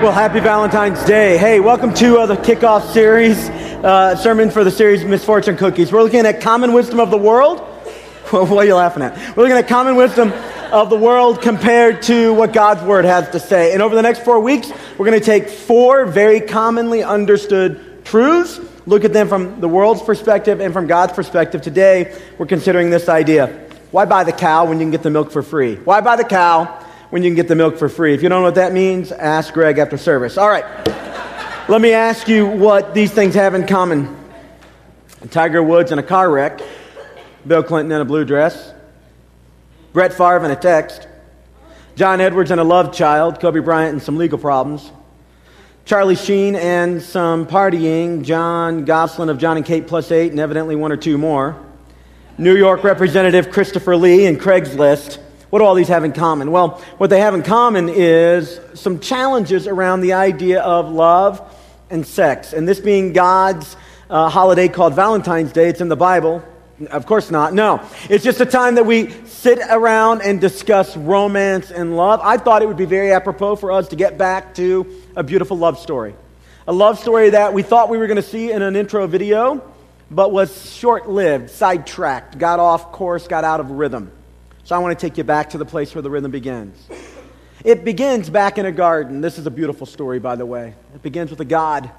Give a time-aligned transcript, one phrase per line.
[0.00, 1.36] Well, happy Valentine's Day.
[1.36, 3.36] Hey, welcome to uh, the kickoff series,
[3.84, 5.92] uh, sermon for the series Misfortune Cookies.
[5.92, 7.58] We're looking at common wisdom of the world.
[8.30, 9.36] what are you laughing at?
[9.36, 10.32] We're looking at common wisdom
[10.72, 13.74] of the world compared to what God's Word has to say.
[13.74, 18.58] And over the next four weeks, we're going to take four very commonly understood truths,
[18.86, 21.60] look at them from the world's perspective and from God's perspective.
[21.60, 23.48] Today, we're considering this idea
[23.90, 25.74] why buy the cow when you can get the milk for free?
[25.74, 26.86] Why buy the cow?
[27.10, 28.14] When you can get the milk for free.
[28.14, 30.38] If you don't know what that means, ask Greg after service.
[30.38, 30.64] All right.
[31.68, 34.16] Let me ask you what these things have in common
[35.30, 36.60] Tiger Woods and a car wreck,
[37.46, 38.72] Bill Clinton in a blue dress,
[39.92, 41.08] Brett Favre in a text,
[41.96, 44.90] John Edwards and a love child, Kobe Bryant and some legal problems,
[45.84, 50.76] Charlie Sheen and some partying, Jon Gosselin of Jon and Kate plus eight, and evidently
[50.76, 51.60] one or two more,
[52.38, 55.18] New York Representative Christopher Lee and Craigslist.
[55.50, 56.52] What do all these have in common?
[56.52, 61.42] Well, what they have in common is some challenges around the idea of love
[61.90, 62.52] and sex.
[62.52, 63.76] And this being God's
[64.08, 66.44] uh, holiday called Valentine's Day, it's in the Bible.
[66.88, 67.52] Of course not.
[67.52, 67.82] No.
[68.08, 72.20] It's just a time that we sit around and discuss romance and love.
[72.22, 75.58] I thought it would be very apropos for us to get back to a beautiful
[75.58, 76.14] love story.
[76.68, 79.68] A love story that we thought we were going to see in an intro video,
[80.12, 84.12] but was short lived, sidetracked, got off course, got out of rhythm.
[84.70, 86.78] So I want to take you back to the place where the rhythm begins.
[87.64, 89.20] It begins back in a garden.
[89.20, 90.74] This is a beautiful story, by the way.
[90.94, 91.90] It begins with a God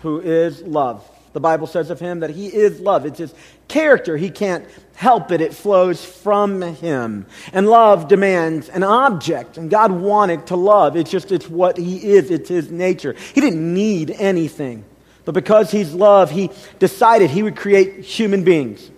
[0.00, 1.08] who is love.
[1.34, 3.06] The Bible says of him that he is love.
[3.06, 3.32] It's his
[3.68, 4.16] character.
[4.16, 4.64] He can't
[4.96, 5.40] help it.
[5.40, 7.26] It flows from him.
[7.52, 9.56] And love demands an object.
[9.56, 10.96] And God wanted to love.
[10.96, 12.32] It's just, it's what he is.
[12.32, 13.14] It's his nature.
[13.36, 14.84] He didn't need anything.
[15.24, 18.90] But because he's love, he decided he would create human beings.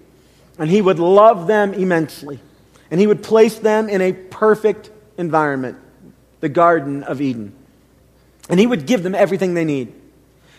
[0.58, 2.40] And he would love them immensely
[2.90, 5.78] and he would place them in a perfect environment,
[6.40, 7.52] the Garden of Eden.
[8.48, 9.92] And he would give them everything they need.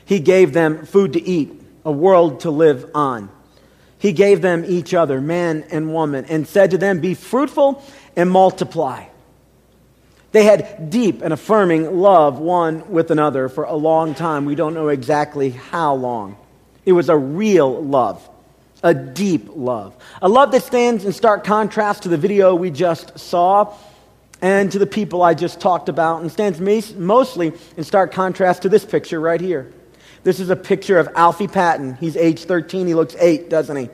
[0.05, 1.51] He gave them food to eat,
[1.85, 3.29] a world to live on.
[3.97, 7.83] He gave them each other, man and woman, and said to them, Be fruitful
[8.15, 9.05] and multiply.
[10.31, 14.45] They had deep and affirming love one with another for a long time.
[14.45, 16.37] We don't know exactly how long.
[16.85, 18.27] It was a real love
[18.83, 19.95] a deep love.
[20.21, 23.73] A love that stands in stark contrast to the video we just saw
[24.41, 26.61] and to the people I just talked about, and stands
[26.95, 29.73] mostly in stark contrast to this picture right here.
[30.23, 31.95] This is a picture of Alfie Patton.
[31.95, 32.87] He's age 13.
[32.87, 33.89] He looks 8, doesn't he?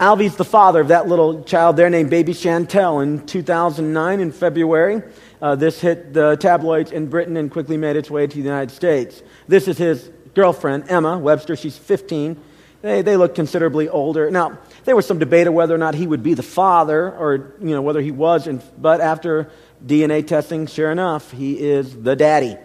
[0.00, 3.02] Alfie's the father of that little child there named Baby Chantel.
[3.02, 5.02] In 2009, in February,
[5.40, 8.72] uh, this hit the tabloids in Britain and quickly made its way to the United
[8.72, 9.22] States.
[9.46, 11.54] This is his girlfriend, Emma Webster.
[11.54, 12.40] She's 15.
[12.84, 14.30] They, they look considerably older.
[14.30, 17.54] Now, there was some debate of whether or not he would be the father or,
[17.58, 19.50] you know, whether he was, in, but after
[19.82, 22.58] DNA testing, sure enough, he is the daddy.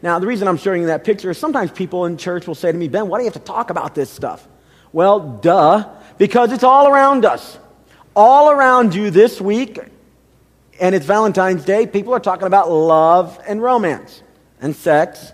[0.00, 2.72] Now, the reason I'm showing you that picture is sometimes people in church will say
[2.72, 4.48] to me, Ben, why do you have to talk about this stuff?
[4.94, 7.58] Well, duh, because it's all around us.
[8.14, 9.78] All around you this week,
[10.80, 14.22] and it's Valentine's Day, people are talking about love and romance
[14.58, 15.32] and sex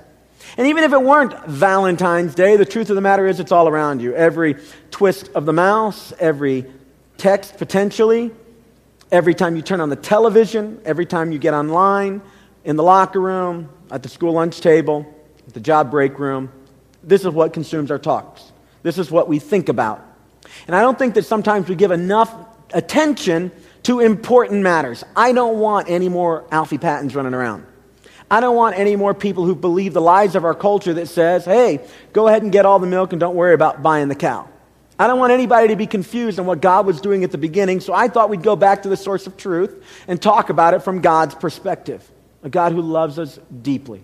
[0.57, 3.69] and even if it weren't Valentine's Day, the truth of the matter is it's all
[3.69, 4.15] around you.
[4.15, 4.57] Every
[4.91, 6.67] twist of the mouse, every
[7.17, 8.31] text potentially,
[9.11, 12.23] every time you turn on the television, every time you get online,
[12.65, 15.07] in the locker room, at the school lunch table,
[15.47, 16.51] at the job break room.
[17.03, 18.53] This is what consumes our talks.
[18.83, 20.05] This is what we think about.
[20.67, 22.35] And I don't think that sometimes we give enough
[22.73, 23.51] attention
[23.85, 25.05] to important matters.
[25.17, 27.67] I don't want any more Alfie Pattons running around.
[28.33, 31.45] I don't want any more people who believe the lies of our culture that says,
[31.45, 34.49] hey, go ahead and get all the milk and don't worry about buying the cow.
[34.99, 37.81] I don't want anybody to be confused on what God was doing at the beginning,
[37.81, 40.79] so I thought we'd go back to the source of truth and talk about it
[40.79, 42.11] from God's perspective.
[42.43, 44.03] A God who loves us deeply,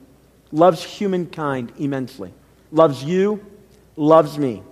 [0.53, 2.35] loves humankind immensely,
[2.71, 3.43] loves you,
[3.97, 4.63] loves me.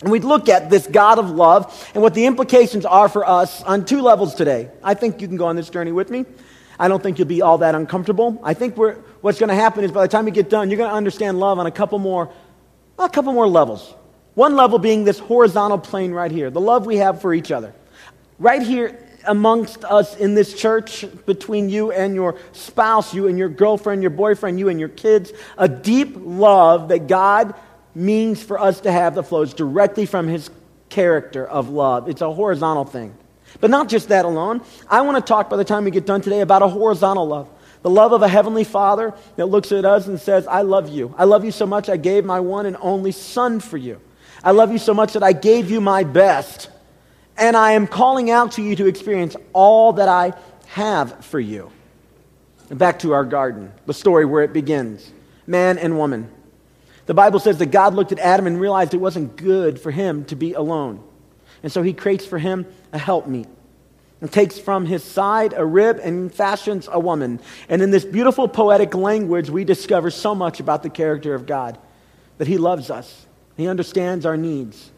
[0.00, 3.62] And we'd look at this God of love and what the implications are for us
[3.64, 4.70] on two levels today.
[4.82, 6.24] I think you can go on this journey with me.
[6.78, 8.40] I don't think you'll be all that uncomfortable.
[8.42, 10.90] I think what's going to happen is by the time you get done, you're going
[10.90, 12.32] to understand love on a couple more,
[12.98, 13.94] a couple more levels.
[14.34, 17.72] One level being this horizontal plane right here, the love we have for each other.
[18.38, 23.48] Right here amongst us in this church, between you and your spouse, you and your
[23.48, 27.54] girlfriend, your boyfriend, you and your kids, a deep love that God
[27.94, 30.50] means for us to have that flows directly from His
[30.88, 32.08] character of love.
[32.08, 33.16] It's a horizontal thing.
[33.60, 34.62] But not just that alone.
[34.88, 37.48] I want to talk by the time we get done today about a horizontal love.
[37.82, 41.14] The love of a heavenly father that looks at us and says, I love you.
[41.18, 44.00] I love you so much I gave my one and only son for you.
[44.42, 46.70] I love you so much that I gave you my best.
[47.36, 50.32] And I am calling out to you to experience all that I
[50.68, 51.70] have for you.
[52.70, 55.12] Back to our garden, the story where it begins
[55.46, 56.30] man and woman.
[57.06, 60.24] The Bible says that God looked at Adam and realized it wasn't good for him
[60.26, 61.02] to be alone.
[61.64, 63.48] And so he creates for him a helpmeet
[64.20, 67.40] and takes from his side a rib and fashions a woman.
[67.68, 71.78] And in this beautiful poetic language, we discover so much about the character of God
[72.38, 73.26] that he loves us,
[73.56, 74.90] he understands our needs,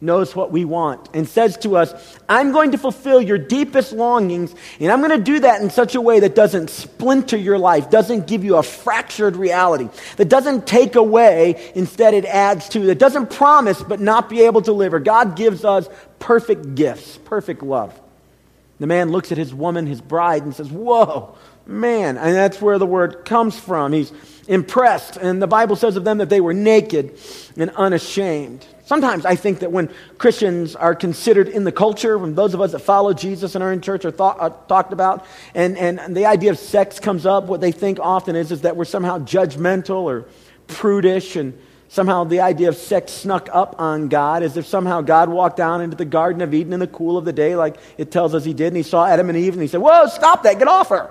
[0.00, 1.92] knows what we want, and says to us,
[2.28, 5.96] I'm going to fulfill your deepest longings, and I'm going to do that in such
[5.96, 10.68] a way that doesn't splinter your life, doesn't give you a fractured reality, that doesn't
[10.68, 15.00] take away, instead it adds to, that doesn't promise but not be able to deliver.
[15.00, 15.88] God gives us
[16.18, 17.98] perfect gifts, perfect love.
[18.80, 21.36] The man looks at his woman, his bride, and says, Whoa,
[21.66, 22.16] man.
[22.16, 23.92] And that's where the word comes from.
[23.92, 24.12] He's
[24.46, 25.16] impressed.
[25.16, 27.18] And the Bible says of them that they were naked
[27.56, 28.64] and unashamed.
[28.84, 32.72] Sometimes I think that when Christians are considered in the culture, when those of us
[32.72, 36.24] that follow Jesus and are in church are, thought, are talked about, and, and the
[36.24, 40.04] idea of sex comes up, what they think often is, is that we're somehow judgmental
[40.04, 40.24] or
[40.68, 45.28] prudish, and somehow the idea of sex snuck up on God, as if somehow God
[45.28, 48.10] walked down into the Garden of Eden in the cool of the day, like it
[48.10, 50.42] tells us he did, and he saw Adam and Eve, and he said, Whoa, stop
[50.44, 51.10] that, get off her.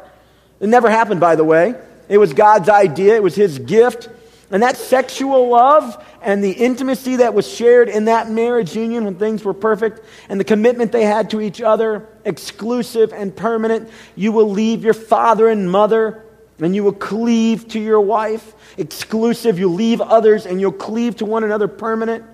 [0.60, 1.76] It never happened, by the way.
[2.10, 4.10] It was God's idea, it was his gift.
[4.50, 9.16] And that sexual love and the intimacy that was shared in that marriage union when
[9.16, 10.00] things were perfect
[10.30, 13.90] and the commitment they had to each other, exclusive and permanent.
[14.16, 16.24] You will leave your father and mother
[16.60, 18.54] and you will cleave to your wife.
[18.78, 22.26] Exclusive, you leave others and you'll cleave to one another permanent.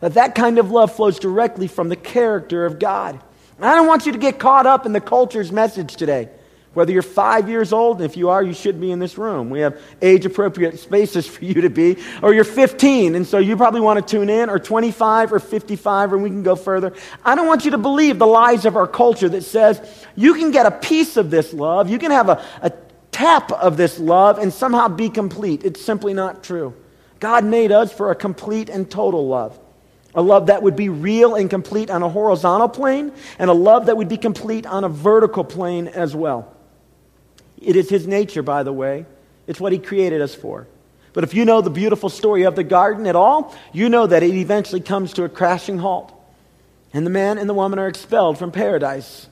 [0.00, 3.20] That that kind of love flows directly from the character of God.
[3.56, 6.28] And I don't want you to get caught up in the culture's message today.
[6.74, 9.48] Whether you're five years old, and if you are, you should be in this room.
[9.48, 11.98] We have age appropriate spaces for you to be.
[12.20, 16.12] Or you're 15, and so you probably want to tune in, or 25 or 55,
[16.12, 16.92] and we can go further.
[17.24, 19.80] I don't want you to believe the lies of our culture that says
[20.16, 22.72] you can get a piece of this love, you can have a, a
[23.14, 25.64] tap of this love, and somehow be complete.
[25.64, 26.74] It's simply not true.
[27.20, 29.56] God made us for a complete and total love.
[30.16, 33.86] A love that would be real and complete on a horizontal plane, and a love
[33.86, 36.52] that would be complete on a vertical plane as well.
[37.62, 39.06] It is His nature, by the way.
[39.46, 40.66] It's what He created us for.
[41.12, 44.24] But if you know the beautiful story of the garden at all, you know that
[44.24, 46.12] it eventually comes to a crashing halt.
[46.92, 49.28] And the man and the woman are expelled from paradise.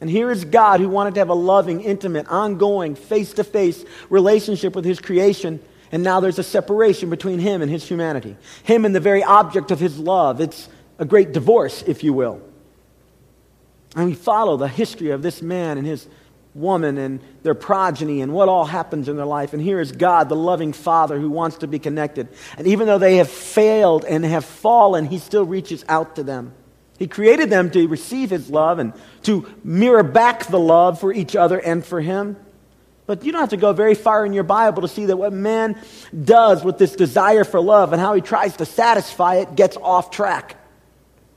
[0.00, 3.84] And here is God who wanted to have a loving, intimate, ongoing, face to face
[4.10, 5.60] relationship with His creation.
[5.90, 8.36] And now there's a separation between Him and His humanity.
[8.64, 10.40] Him and the very object of His love.
[10.40, 12.40] It's a great divorce, if you will.
[13.94, 16.06] And we follow the history of this man and his
[16.54, 19.52] woman and their progeny and what all happens in their life.
[19.52, 22.28] And here is God, the loving Father who wants to be connected.
[22.58, 26.52] And even though they have failed and have fallen, He still reaches out to them.
[26.98, 28.92] He created them to receive His love and
[29.24, 32.36] to mirror back the love for each other and for Him.
[33.06, 35.32] But you don't have to go very far in your Bible to see that what
[35.32, 35.80] man
[36.24, 40.10] does with this desire for love and how he tries to satisfy it gets off
[40.10, 40.56] track.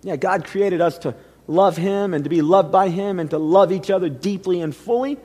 [0.01, 1.15] Yeah, God created us to
[1.45, 4.75] love Him and to be loved by Him and to love each other deeply and
[4.75, 5.19] fully.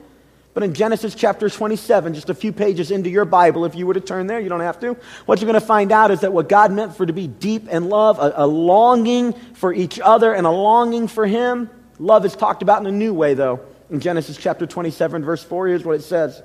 [0.55, 3.93] But in Genesis chapter 27, just a few pages into your Bible, if you were
[3.93, 4.93] to turn there, you don't have to,
[5.25, 7.67] what you're going to find out is that what God meant for to be deep
[7.67, 11.69] in love, a, a longing for each other and a longing for Him,
[11.99, 13.59] love is talked about in a new way, though.
[13.89, 16.41] In Genesis chapter 27, verse 4, here's what it says.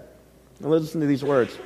[0.58, 1.56] Now listen to these words.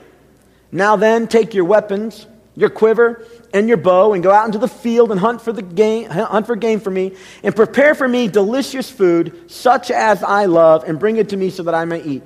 [0.70, 2.26] Now then, take your weapons
[2.56, 5.60] your quiver and your bow and go out into the field and hunt for the
[5.60, 10.44] game hunt for game for me and prepare for me delicious food such as I
[10.44, 12.22] love and bring it to me so that I may eat.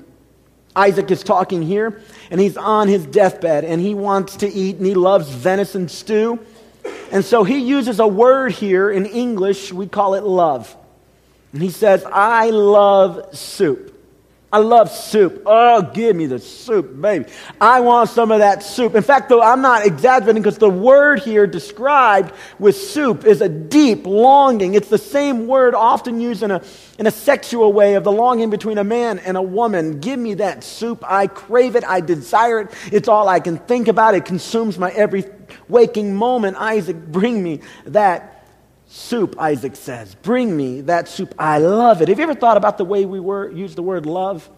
[0.78, 4.86] Isaac is talking here and he's on his deathbed and he wants to eat and
[4.86, 6.38] he loves venison stew.
[7.10, 10.76] And so he uses a word here in English, we call it love.
[11.52, 13.97] And he says, I love soup.
[14.50, 15.42] I love soup.
[15.44, 17.26] Oh, give me the soup, baby.
[17.60, 18.94] I want some of that soup.
[18.94, 23.48] In fact, though, I'm not exaggerating because the word here described with soup is a
[23.48, 24.72] deep longing.
[24.72, 26.62] It's the same word often used in a,
[26.98, 30.00] in a sexual way of the longing between a man and a woman.
[30.00, 31.04] Give me that soup.
[31.06, 31.84] I crave it.
[31.84, 32.74] I desire it.
[32.90, 34.14] It's all I can think about.
[34.14, 35.26] It consumes my every
[35.68, 36.56] waking moment.
[36.56, 38.37] Isaac, bring me that
[38.88, 40.14] soup, Isaac says.
[40.16, 41.34] Bring me that soup.
[41.38, 42.08] I love it.
[42.08, 44.48] Have you ever thought about the way we were, use the word love?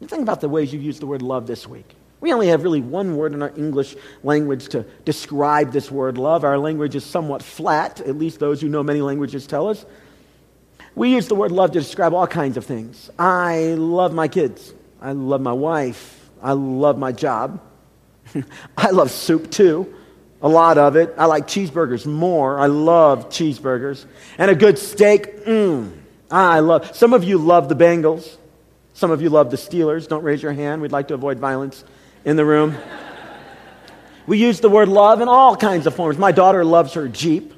[0.00, 1.94] Think about the ways you use the word love this week.
[2.20, 6.44] We only have really one word in our English language to describe this word love.
[6.44, 9.84] Our language is somewhat flat, at least those who know many languages tell us.
[10.94, 13.10] We use the word love to describe all kinds of things.
[13.18, 14.74] I love my kids.
[15.00, 16.30] I love my wife.
[16.42, 17.60] I love my job.
[18.76, 19.94] I love soup too
[20.42, 21.14] a lot of it.
[21.16, 22.58] I like cheeseburgers more.
[22.58, 24.04] I love cheeseburgers.
[24.38, 25.92] And a good steak, mmm.
[26.30, 26.96] I love.
[26.96, 28.36] Some of you love the Bengals.
[28.94, 30.08] Some of you love the Steelers.
[30.08, 30.82] Don't raise your hand.
[30.82, 31.84] We'd like to avoid violence
[32.24, 32.76] in the room.
[34.26, 36.18] we use the word love in all kinds of forms.
[36.18, 37.52] My daughter loves her Jeep.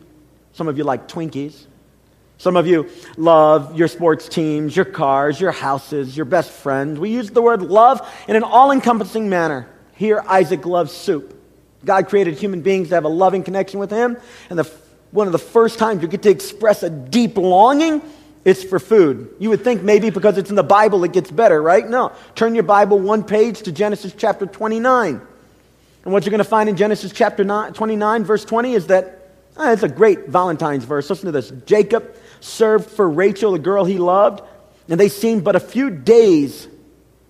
[0.53, 1.67] Some of you like Twinkies.
[2.37, 6.99] Some of you love your sports teams, your cars, your houses, your best friends.
[6.99, 9.69] We use the word love in an all encompassing manner.
[9.95, 11.41] Here, Isaac loves soup.
[11.85, 14.17] God created human beings to have a loving connection with Him,
[14.51, 14.71] and the,
[15.11, 18.03] one of the first times you get to express a deep longing
[18.45, 19.35] it's for food.
[19.39, 21.89] You would think maybe because it's in the Bible it gets better, right?
[21.89, 22.13] No.
[22.35, 25.21] Turn your Bible one page to Genesis chapter 29.
[26.05, 29.73] And what you're going to find in Genesis chapter 29, verse 20, is that oh,
[29.73, 31.09] it's a great Valentine's verse.
[31.09, 31.51] Listen to this.
[31.65, 34.43] Jacob served for Rachel, the girl he loved,
[34.89, 36.69] and they seemed but a few days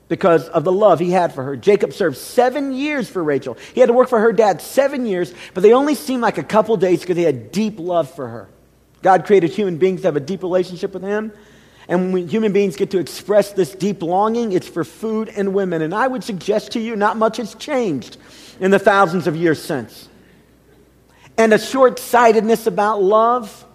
[0.08, 1.56] because of the love he had for her.
[1.56, 3.56] Jacob served seven years for Rachel.
[3.74, 6.42] He had to work for her dad seven years, but they only seemed like a
[6.42, 8.48] couple days because he had deep love for her.
[9.04, 11.30] God created human beings to have a deep relationship with Him.
[11.88, 15.82] And when human beings get to express this deep longing, it's for food and women.
[15.82, 18.16] And I would suggest to you, not much has changed
[18.58, 20.08] in the thousands of years since.
[21.36, 23.66] And a short sightedness about love,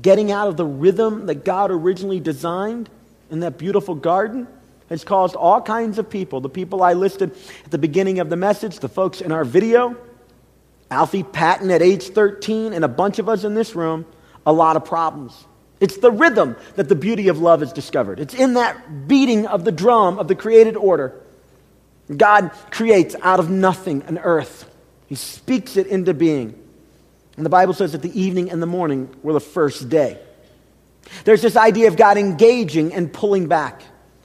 [0.00, 2.88] getting out of the rhythm that God originally designed
[3.30, 4.48] in that beautiful garden,
[4.90, 6.40] has caused all kinds of people.
[6.40, 9.96] The people I listed at the beginning of the message, the folks in our video,
[10.90, 14.04] Alfie Patton at age 13, and a bunch of us in this room
[14.44, 15.44] a lot of problems.
[15.78, 18.20] It's the rhythm that the beauty of love is discovered.
[18.20, 21.18] It's in that beating of the drum of the created order.
[22.14, 24.68] God creates out of nothing an earth,
[25.06, 26.56] He speaks it into being.
[27.36, 30.20] And the Bible says that the evening and the morning were the first day.
[31.24, 33.82] There's this idea of God engaging and pulling back.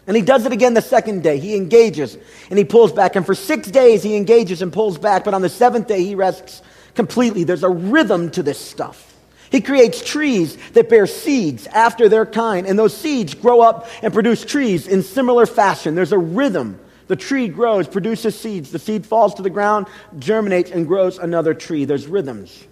[0.07, 1.39] And he does it again the second day.
[1.39, 2.17] He engages
[2.49, 3.15] and he pulls back.
[3.15, 5.23] And for six days, he engages and pulls back.
[5.23, 6.61] But on the seventh day, he rests
[6.93, 7.43] completely.
[7.43, 9.13] There's a rhythm to this stuff.
[9.51, 14.13] He creates trees that bear seeds after their kind, and those seeds grow up and
[14.13, 15.95] produce trees in similar fashion.
[15.95, 16.79] There's a rhythm.
[17.07, 18.71] The tree grows, produces seeds.
[18.71, 21.85] The seed falls to the ground, germinates, and grows another tree.
[21.85, 22.65] There's rhythms.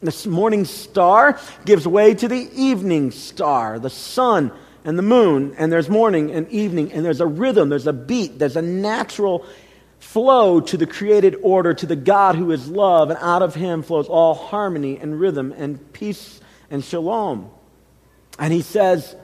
[0.00, 4.52] The morning star gives way to the evening star, the sun
[4.88, 8.38] and the moon, and there's morning and evening, and there's a rhythm, there's a beat,
[8.38, 9.44] there's a natural
[9.98, 13.82] flow to the created order, to the God who is love, and out of him
[13.82, 16.40] flows all harmony and rhythm and peace
[16.70, 17.50] and shalom.
[18.38, 19.14] And he says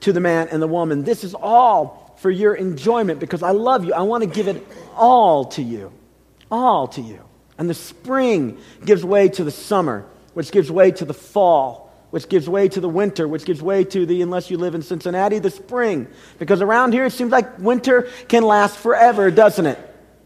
[0.00, 3.84] to the man and the woman, This is all for your enjoyment because I love
[3.84, 3.92] you.
[3.92, 5.92] I want to give it all to you.
[6.50, 7.22] All to you.
[7.58, 11.79] And the spring gives way to the summer, which gives way to the fall
[12.10, 14.82] which gives way to the winter, which gives way to the, unless you live in
[14.82, 16.08] Cincinnati, the spring.
[16.38, 19.78] Because around here it seems like winter can last forever, doesn't it?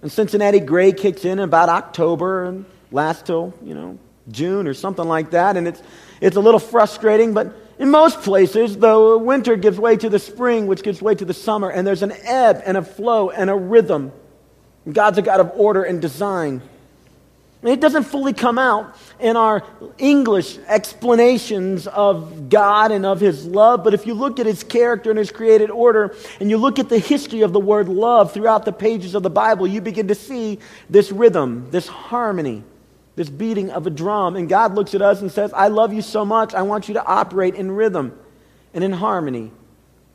[0.03, 3.99] And Cincinnati gray kicks in about October and lasts till, you know,
[4.31, 5.57] June or something like that.
[5.57, 5.83] And it's,
[6.21, 10.67] it's a little frustrating, but in most places, the winter gives way to the spring,
[10.67, 11.71] which gives way to the summer.
[11.71, 14.13] And there's an ebb and a flow and a rhythm.
[14.91, 16.63] God's a God of order and design.
[17.65, 19.63] It doesn't fully come out in our
[19.97, 25.09] English explanations of God and of His love, but if you look at His character
[25.09, 28.67] and His created order, and you look at the history of the word love throughout
[28.67, 30.59] the pages of the Bible, you begin to see
[30.91, 32.63] this rhythm, this harmony,
[33.17, 34.37] this beating of a drum.
[34.37, 36.95] And God looks at us and says, I love you so much, I want you
[36.95, 38.19] to operate in rhythm
[38.75, 39.53] and in harmony.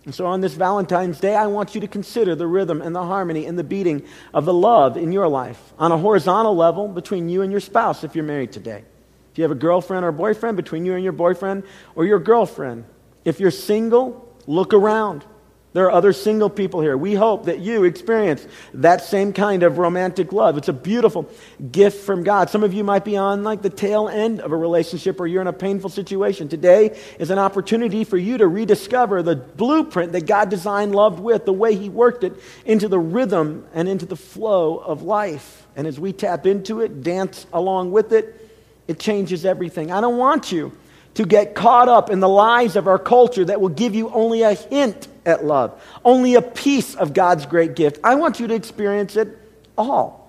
[0.10, 3.04] And so on this Valentine's Day, I want you to consider the rhythm and the
[3.04, 7.30] harmony and the beating of the love in your life on a horizontal level between
[7.30, 8.84] you and your spouse if you're married today.
[9.32, 11.62] If you have a girlfriend or boyfriend, between you and your boyfriend
[11.94, 12.86] or your girlfriend.
[13.24, 15.26] If you're single, look around.
[15.72, 16.98] There are other single people here.
[16.98, 20.58] We hope that you experience that same kind of romantic love.
[20.58, 21.30] It's a beautiful
[21.72, 22.50] gift from God.
[22.50, 25.42] Some of you might be on like the tail end of a relationship or you're
[25.42, 26.50] in a painful situation.
[26.50, 31.46] Today is an opportunity for you to rediscover the blueprint that God designed love with,
[31.46, 32.34] the way He worked it
[32.66, 35.68] into the rhythm and into the flow of life.
[35.76, 38.50] And as we tap into it, dance along with it,
[38.88, 39.92] it changes everything.
[39.92, 40.76] I don't want you
[41.16, 44.42] to get caught up in the lies of our culture that will give you only
[44.42, 48.00] a hint at love, only a piece of God's great gift.
[48.04, 49.38] I want you to experience it
[49.78, 50.20] all.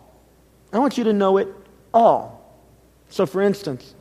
[0.72, 1.48] I want you to know it
[1.92, 2.40] all.
[3.08, 3.94] So, for instance,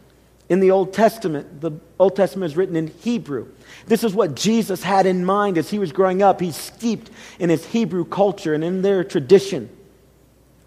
[0.49, 3.47] in the Old Testament, the Old Testament is written in Hebrew.
[3.87, 6.39] This is what Jesus had in mind as he was growing up.
[6.39, 9.69] He's steeped in his Hebrew culture and in their tradition.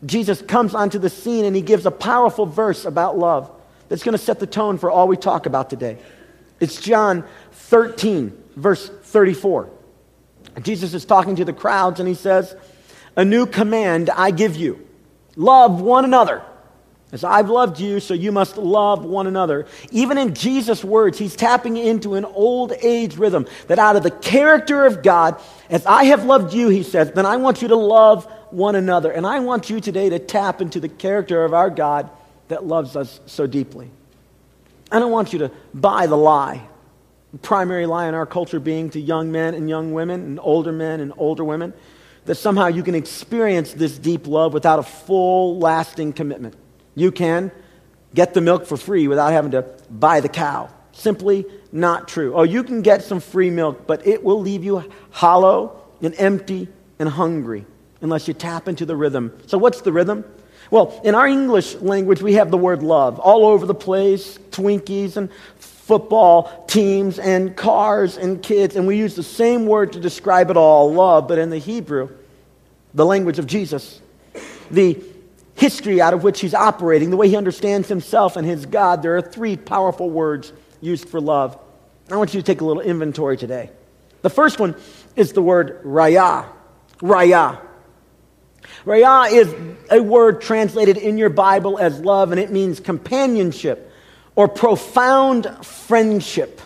[0.05, 3.51] Jesus comes onto the scene and he gives a powerful verse about love
[3.93, 5.99] that's going to set the tone for all we talk about today.
[6.61, 9.69] It's John 13, verse 34.
[10.63, 12.57] Jesus is talking to the crowds and he says,
[13.17, 14.89] A new command I give you
[15.37, 16.43] love one another
[17.13, 19.67] As I've loved you, so you must love one another.
[19.91, 24.11] Even in Jesus' words, he's tapping into an old age rhythm that out of the
[24.11, 27.77] character of God, as I have loved you, he says, then I want you to
[27.77, 29.13] love one another.
[29.13, 32.09] And I want you today to tap into the character of our God
[32.53, 33.91] that loves us so deeply.
[34.91, 36.63] I don't want you to buy the lie.
[37.33, 40.71] The primary lie in our culture being to young men and young women and older
[40.71, 41.73] men and older women
[42.27, 46.55] that somehow you can experience this deep love without a full, lasting commitment.
[46.95, 47.51] You can
[48.15, 50.69] get the milk for free without having to buy the cow.
[50.93, 52.35] Simply not true.
[52.35, 56.69] Oh, you can get some free milk, but it will leave you hollow and empty
[56.99, 57.65] and hungry
[58.03, 59.37] unless you tap into the rhythm.
[59.47, 60.25] So, what's the rhythm?
[60.73, 65.19] Well, in our English language, we have the word love all over the place Twinkies
[65.19, 70.51] and football teams and cars and kids, and we use the same word to describe
[70.51, 72.09] it all love, but in the Hebrew,
[72.95, 74.01] the language of Jesus,
[74.71, 74.99] the
[75.57, 79.15] history out of which he's operating, the way he understands himself and his God, there
[79.19, 81.55] are three powerful words used for love.
[82.11, 83.69] I want you to take a little inventory today.
[84.23, 84.75] The first one
[85.17, 86.47] is the word raya.
[87.01, 87.61] Raya.
[88.85, 89.55] Raya is
[89.91, 93.91] a word translated in your Bible as love, and it means companionship
[94.35, 96.61] or profound friendship.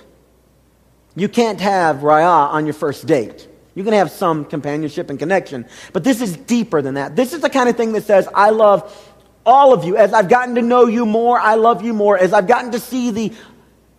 [1.14, 3.48] You can't have raya on your first date.
[3.74, 7.16] You can have some companionship and connection, but this is deeper than that.
[7.16, 9.12] This is the kind of thing that says, I love
[9.44, 9.96] all of you.
[9.96, 12.16] As I've gotten to know you more, I love you more.
[12.18, 13.32] As I've gotten to see the,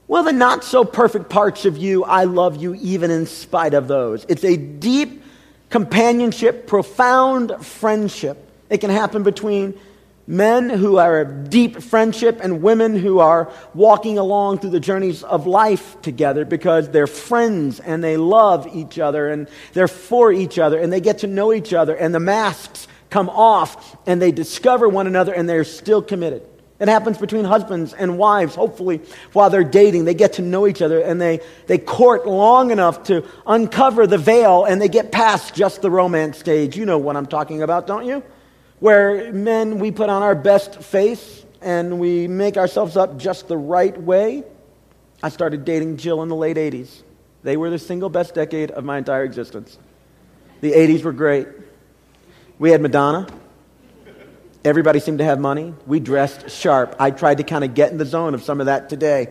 [0.08, 3.88] well, the not so perfect parts of you, I love you even in spite of
[3.88, 4.26] those.
[4.30, 5.24] It's a deep
[5.70, 8.38] companionship, profound friendship.
[8.70, 9.80] It can happen between
[10.28, 15.24] men who are a deep friendship and women who are walking along through the journeys
[15.24, 20.60] of life together because they're friends and they love each other and they're for each
[20.60, 24.32] other and they get to know each other and the masks come off and they
[24.32, 26.44] discover one another and they're still committed.
[26.80, 29.02] It happens between husbands and wives, hopefully,
[29.34, 30.06] while they're dating.
[30.06, 34.20] They get to know each other and they, they court long enough to uncover the
[34.20, 36.78] veil and they get past just the romance stage.
[36.78, 38.22] You know what I'm talking about, don't you?
[38.80, 43.58] where men, we put on our best face and we make ourselves up just the
[43.58, 44.44] right way.
[45.24, 47.02] I started dating Jill in the late 80s.
[47.44, 49.78] They were the single best decade of my entire existence.
[50.62, 51.48] The 80s were great.
[52.60, 53.28] We had Madonna.
[54.68, 55.74] Everybody seemed to have money.
[55.86, 56.98] We dressed sharp.
[57.00, 59.30] I tried to kind of get in the zone of some of that today.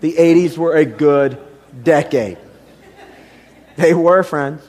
[0.00, 1.38] The 80s were a good
[1.82, 2.36] decade.
[3.76, 4.62] They were, friends.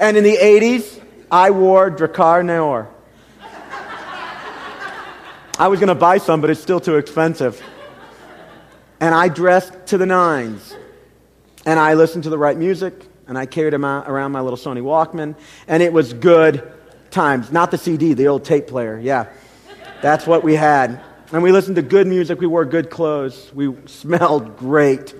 [0.00, 2.90] And in the 80s, I wore Drakkar Noir.
[5.60, 7.62] I was going to buy some, but it's still too expensive.
[8.98, 10.74] And I dressed to the nines.
[11.64, 12.94] And I listened to the right music.
[13.28, 15.36] And I carried around my little Sony Walkman.
[15.68, 16.72] And it was good
[17.16, 17.50] times.
[17.50, 18.98] Not the CD, the old tape player.
[18.98, 19.26] Yeah.
[20.02, 21.00] That's what we had.
[21.32, 22.38] And we listened to good music.
[22.38, 23.50] We wore good clothes.
[23.54, 25.14] We smelled great.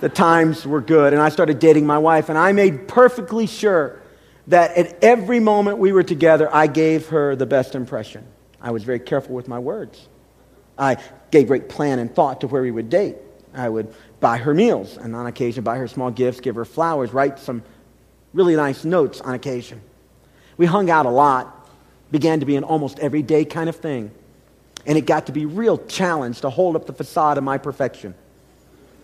[0.00, 1.12] The times were good.
[1.12, 2.28] And I started dating my wife.
[2.28, 4.00] And I made perfectly sure
[4.46, 8.24] that at every moment we were together, I gave her the best impression.
[8.60, 10.08] I was very careful with my words.
[10.78, 10.96] I
[11.32, 13.16] gave great plan and thought to where we would date.
[13.52, 17.12] I would buy her meals and on occasion buy her small gifts, give her flowers,
[17.12, 17.64] write some
[18.32, 19.80] really nice notes on occasion.
[20.56, 21.68] We hung out a lot,
[22.10, 24.10] began to be an almost everyday kind of thing.
[24.86, 28.14] And it got to be real challenge to hold up the facade of my perfection.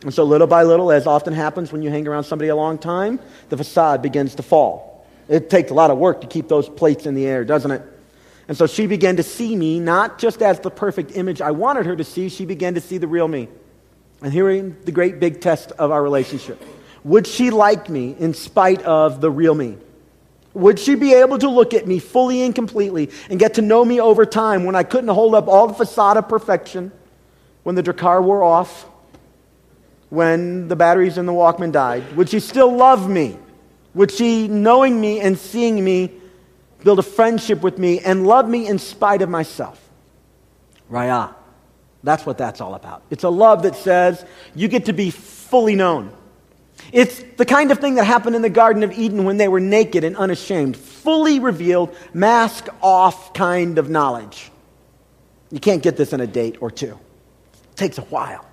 [0.03, 2.79] And so little by little, as often happens when you hang around somebody a long
[2.79, 5.07] time, the facade begins to fall.
[5.29, 7.83] It takes a lot of work to keep those plates in the air, doesn't it?
[8.49, 11.87] And so she began to see me not just as the perfect image I wanted
[11.87, 13.49] her to see, she began to see the real me.
[14.23, 16.63] And here's the great big test of our relationship.
[17.05, 19.79] Would she like me in spite of the real me?
[20.55, 23.85] Would she be able to look at me fully and completely and get to know
[23.85, 26.93] me over time when I couldn't hold up all the facade of perfection,
[27.63, 28.87] when the Drakkar wore off,
[30.11, 32.17] when the batteries in the Walkman died?
[32.17, 33.39] Would she still love me?
[33.95, 36.11] Would she, knowing me and seeing me,
[36.85, 39.81] build a friendship with me, and love me in spite of myself.
[40.91, 41.35] Raya.
[42.05, 43.03] That's what that's all about.
[43.11, 46.13] It's a love that says you get to be fully known.
[46.91, 49.61] It's the kind of thing that happened in the Garden of Eden when they were
[49.61, 54.51] naked and unashamed, fully revealed, mask off kind of knowledge.
[55.51, 56.99] You can't get this in a date or two,
[57.55, 58.47] it takes a while.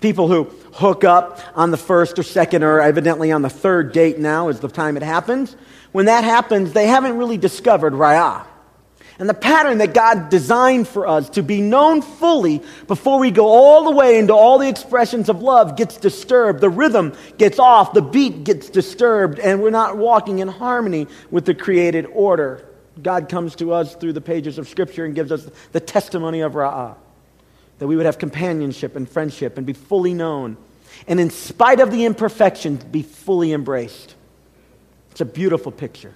[0.00, 4.18] People who hook up on the first or second or evidently on the third date
[4.18, 5.56] now is the time it happens
[5.92, 8.46] when that happens, they haven't really discovered Raya.
[9.22, 13.46] And the pattern that God designed for us to be known fully before we go
[13.46, 16.60] all the way into all the expressions of love gets disturbed.
[16.60, 21.44] The rhythm gets off, the beat gets disturbed, and we're not walking in harmony with
[21.44, 22.66] the created order.
[23.00, 26.54] God comes to us through the pages of Scripture and gives us the testimony of
[26.54, 26.96] Ra'ah,
[27.78, 30.56] that we would have companionship and friendship and be fully known,
[31.06, 34.16] and in spite of the imperfections, be fully embraced.
[35.12, 36.12] It's a beautiful picture.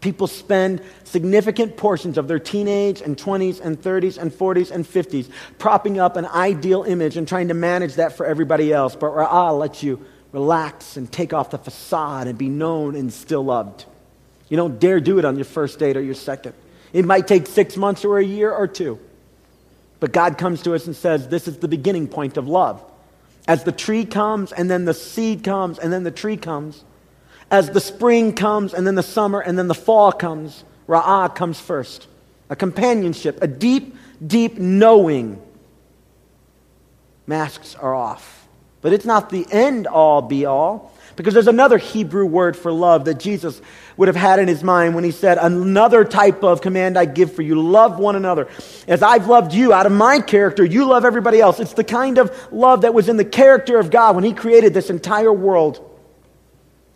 [0.00, 5.30] People spend significant portions of their teenage and 20s and 30s and 40s and 50s
[5.58, 8.96] propping up an ideal image and trying to manage that for everybody else.
[8.96, 13.44] But Ra'ah lets you relax and take off the facade and be known and still
[13.44, 13.84] loved.
[14.48, 16.54] You don't dare do it on your first date or your second.
[16.92, 18.98] It might take six months or a year or two.
[20.00, 22.82] But God comes to us and says, This is the beginning point of love.
[23.46, 26.84] As the tree comes, and then the seed comes, and then the tree comes,
[27.50, 31.58] as the spring comes, and then the summer, and then the fall comes, Ra'ah comes
[31.60, 32.06] first.
[32.48, 35.40] A companionship, a deep, deep knowing.
[37.26, 38.48] Masks are off.
[38.82, 43.04] But it's not the end all be all, because there's another Hebrew word for love
[43.04, 43.60] that Jesus
[43.96, 47.34] would have had in his mind when he said, Another type of command I give
[47.34, 48.48] for you love one another.
[48.88, 51.60] As I've loved you out of my character, you love everybody else.
[51.60, 54.72] It's the kind of love that was in the character of God when he created
[54.72, 55.89] this entire world.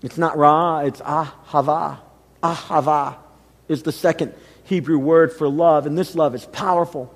[0.04, 1.98] It's not ra, it's ahava.
[2.42, 3.16] Ahava
[3.68, 7.10] is the second Hebrew word for love, and this love is powerful.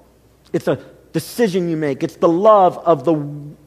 [0.54, 0.76] It's a
[1.12, 2.02] decision you make.
[2.02, 3.22] It's the love of the,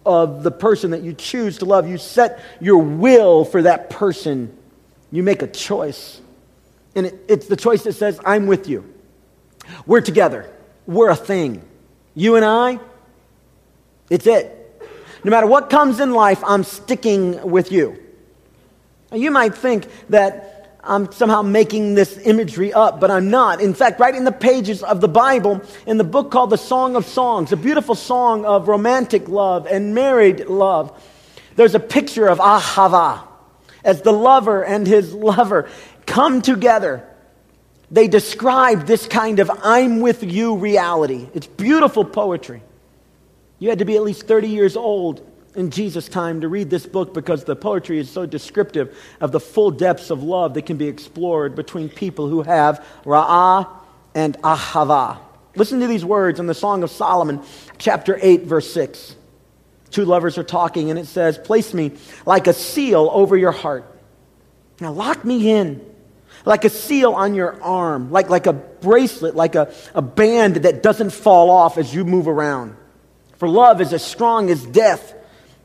[0.07, 1.87] of the person that you choose to love.
[1.87, 4.57] You set your will for that person.
[5.11, 6.19] You make a choice.
[6.95, 8.91] And it, it's the choice that says, I'm with you.
[9.85, 10.51] We're together.
[10.87, 11.61] We're a thing.
[12.15, 12.79] You and I,
[14.09, 14.57] it's it.
[15.23, 18.00] No matter what comes in life, I'm sticking with you.
[19.13, 23.61] You might think that I'm somehow making this imagery up, but I'm not.
[23.61, 26.95] In fact, right in the pages of the Bible, in the book called the Song
[26.95, 30.99] of Songs, a beautiful song of romantic love and married love,
[31.55, 33.21] there's a picture of Ahava
[33.83, 35.69] as the lover and his lover
[36.05, 37.05] come together.
[37.91, 41.27] They describe this kind of I'm with you reality.
[41.33, 42.63] It's beautiful poetry.
[43.59, 46.85] You had to be at least 30 years old in Jesus' time to read this
[46.85, 50.77] book because the poetry is so descriptive of the full depths of love that can
[50.77, 53.67] be explored between people who have Ra'ah
[54.15, 55.19] and Ahava.
[55.55, 57.43] Listen to these words in the Song of Solomon,
[57.77, 59.15] chapter 8, verse 6.
[59.89, 61.91] Two lovers are talking, and it says, Place me
[62.25, 63.85] like a seal over your heart.
[64.79, 65.85] Now lock me in
[66.45, 70.81] like a seal on your arm, like, like a bracelet, like a, a band that
[70.81, 72.75] doesn't fall off as you move around.
[73.37, 75.13] For love is as strong as death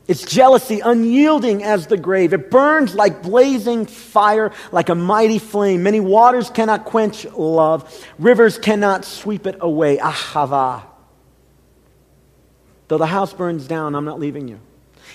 [0.07, 2.33] its jealousy unyielding as the grave.
[2.33, 5.83] It burns like blazing fire, like a mighty flame.
[5.83, 8.05] Many waters cannot quench love.
[8.17, 9.97] Rivers cannot sweep it away.
[9.97, 10.83] Ahava.
[12.87, 14.59] Though the house burns down, I'm not leaving you.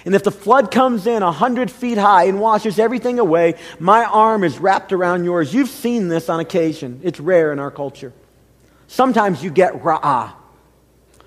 [0.04, 4.04] And if the flood comes in a hundred feet high and washes everything away, my
[4.04, 5.54] arm is wrapped around yours.
[5.54, 7.00] You've seen this on occasion.
[7.02, 8.12] It's rare in our culture.
[8.88, 10.32] Sometimes you get ra'ah.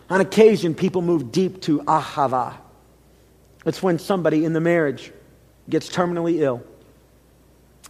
[0.10, 2.56] On occasion, people move deep to ahava.
[3.65, 5.12] It's when somebody in the marriage
[5.69, 6.63] gets terminally ill.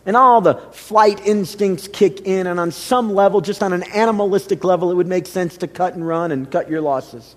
[0.05, 4.63] And all the flight instincts kick in, and on some level, just on an animalistic
[4.63, 7.35] level, it would make sense to cut and run and cut your losses.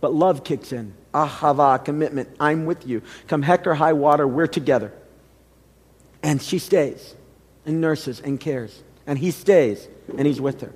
[0.00, 0.94] But love kicks in.
[1.12, 2.34] Ahava, commitment.
[2.40, 3.02] I'm with you.
[3.28, 4.92] Come heck or high water, we're together.
[6.22, 7.14] And she stays
[7.66, 8.82] and nurses and cares.
[9.06, 10.72] And he stays and he's with her.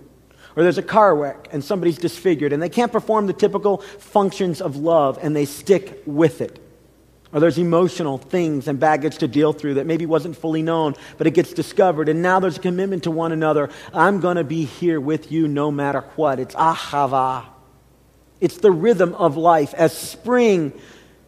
[0.57, 4.61] Or there's a car wreck and somebody's disfigured and they can't perform the typical functions
[4.61, 6.61] of love and they stick with it.
[7.33, 11.27] Or there's emotional things and baggage to deal through that maybe wasn't fully known, but
[11.27, 12.09] it gets discovered.
[12.09, 13.71] And now there's a commitment to one another.
[13.93, 16.39] I'm going to be here with you no matter what.
[16.39, 17.47] It's ahava.
[18.41, 19.75] It's the rhythm of life.
[19.75, 20.73] As spring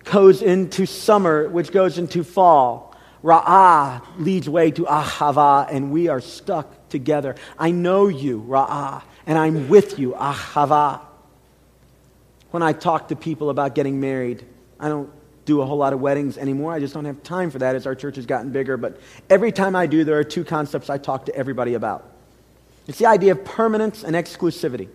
[0.05, 6.21] goes into summer, which goes into fall, Ra'ah leads way to ahava, and we are
[6.21, 7.35] stuck together.
[7.59, 11.01] I know you, Ra'ah and I'm with you, ahava.
[12.53, 14.47] When I talk to people about getting married,
[14.79, 15.11] I don't
[15.45, 16.73] do a whole lot of weddings anymore.
[16.73, 18.77] I just don't have time for that as our church has gotten bigger.
[18.77, 22.09] But every time I do, there are two concepts I talk to everybody about.
[22.87, 24.89] It's the idea of permanence and exclusivity.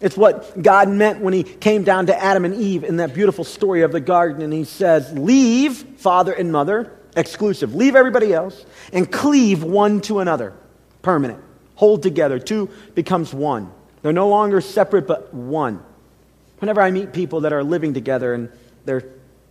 [0.00, 3.44] It's what God meant when He came down to Adam and Eve in that beautiful
[3.44, 4.42] story of the garden.
[4.42, 7.74] And He says, Leave father and mother, exclusive.
[7.74, 10.52] Leave everybody else, and cleave one to another,
[11.02, 11.45] permanent
[11.76, 12.38] hold together.
[12.38, 13.72] Two becomes one.
[14.02, 15.82] They're no longer separate, but one.
[16.58, 18.50] Whenever I meet people that are living together and
[18.84, 19.04] they're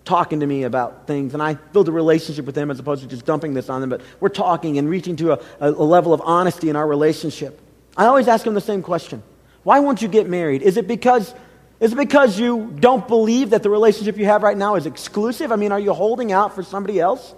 [0.04, 3.08] talking to me about things, and I build a relationship with them as opposed to
[3.08, 6.22] just dumping this on them, but we're talking and reaching to a, a level of
[6.24, 7.60] honesty in our relationship.
[7.98, 9.24] I always ask them the same question
[9.64, 10.62] Why won't you get married?
[10.62, 11.34] Is it because
[11.80, 15.52] is it because you don't believe that the relationship you have right now is exclusive?
[15.52, 17.34] I mean, are you holding out for somebody else?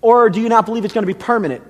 [0.00, 1.64] Or do you not believe it's going to be permanent?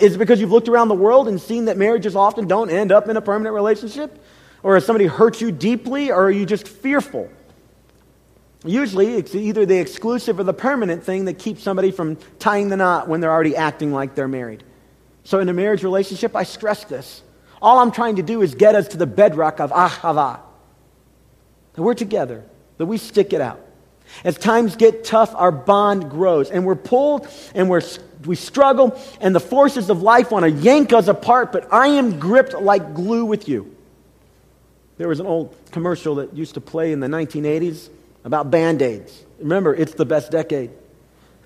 [0.00, 2.92] Is it because you've looked around the world and seen that marriages often don't end
[2.92, 4.22] up in a permanent relationship?
[4.62, 7.30] Or has somebody hurt you deeply, or are you just fearful?
[8.64, 12.76] Usually, it's either the exclusive or the permanent thing that keeps somebody from tying the
[12.76, 14.64] knot when they're already acting like they're married.
[15.24, 17.22] So, in a marriage relationship, I stress this.
[17.62, 20.40] All I'm trying to do is get us to the bedrock of ahava.
[21.72, 22.44] That we're together,
[22.76, 23.60] that we stick it out.
[24.24, 27.82] As times get tough, our bond grows, and we're pulled and we're,
[28.24, 32.18] we struggle, and the forces of life want to yank us apart, but I am
[32.18, 33.74] gripped like glue with you.
[34.98, 37.88] There was an old commercial that used to play in the 1980s
[38.24, 39.24] about band aids.
[39.38, 40.70] Remember, it's the best decade.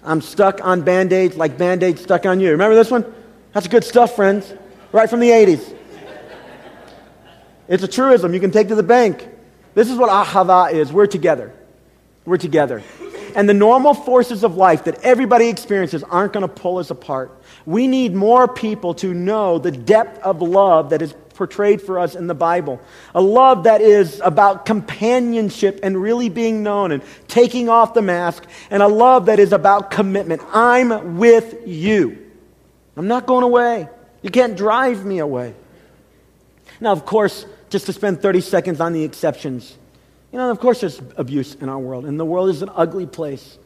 [0.02, 2.50] I'm stuck on band aids like band aids stuck on you.
[2.50, 3.04] Remember this one?
[3.52, 4.52] That's good stuff, friends.
[4.90, 5.76] Right from the 80s.
[7.68, 9.26] It's a truism you can take to the bank.
[9.74, 10.92] This is what ahava is.
[10.92, 11.54] We're together.
[12.24, 12.82] We're together.
[13.34, 17.32] And the normal forces of life that everybody experiences aren't going to pull us apart.
[17.66, 22.14] We need more people to know the depth of love that is portrayed for us
[22.14, 22.80] in the Bible.
[23.14, 28.46] A love that is about companionship and really being known and taking off the mask,
[28.70, 30.42] and a love that is about commitment.
[30.52, 32.30] I'm with you.
[32.96, 33.88] I'm not going away.
[34.22, 35.54] You can't drive me away.
[36.80, 39.76] Now, of course, just to spend 30 seconds on the exceptions.
[40.34, 43.06] You know, of course, there's abuse in our world, and the world is an ugly
[43.06, 43.56] place.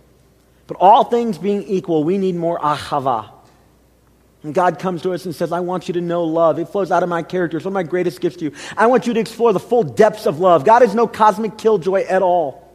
[0.66, 3.30] But all things being equal, we need more ahava.
[4.42, 6.58] And God comes to us and says, I want you to know love.
[6.58, 7.56] It flows out of my character.
[7.56, 8.52] It's one of my greatest gifts to you.
[8.76, 10.66] I want you to explore the full depths of love.
[10.66, 12.68] God is no cosmic killjoy at all.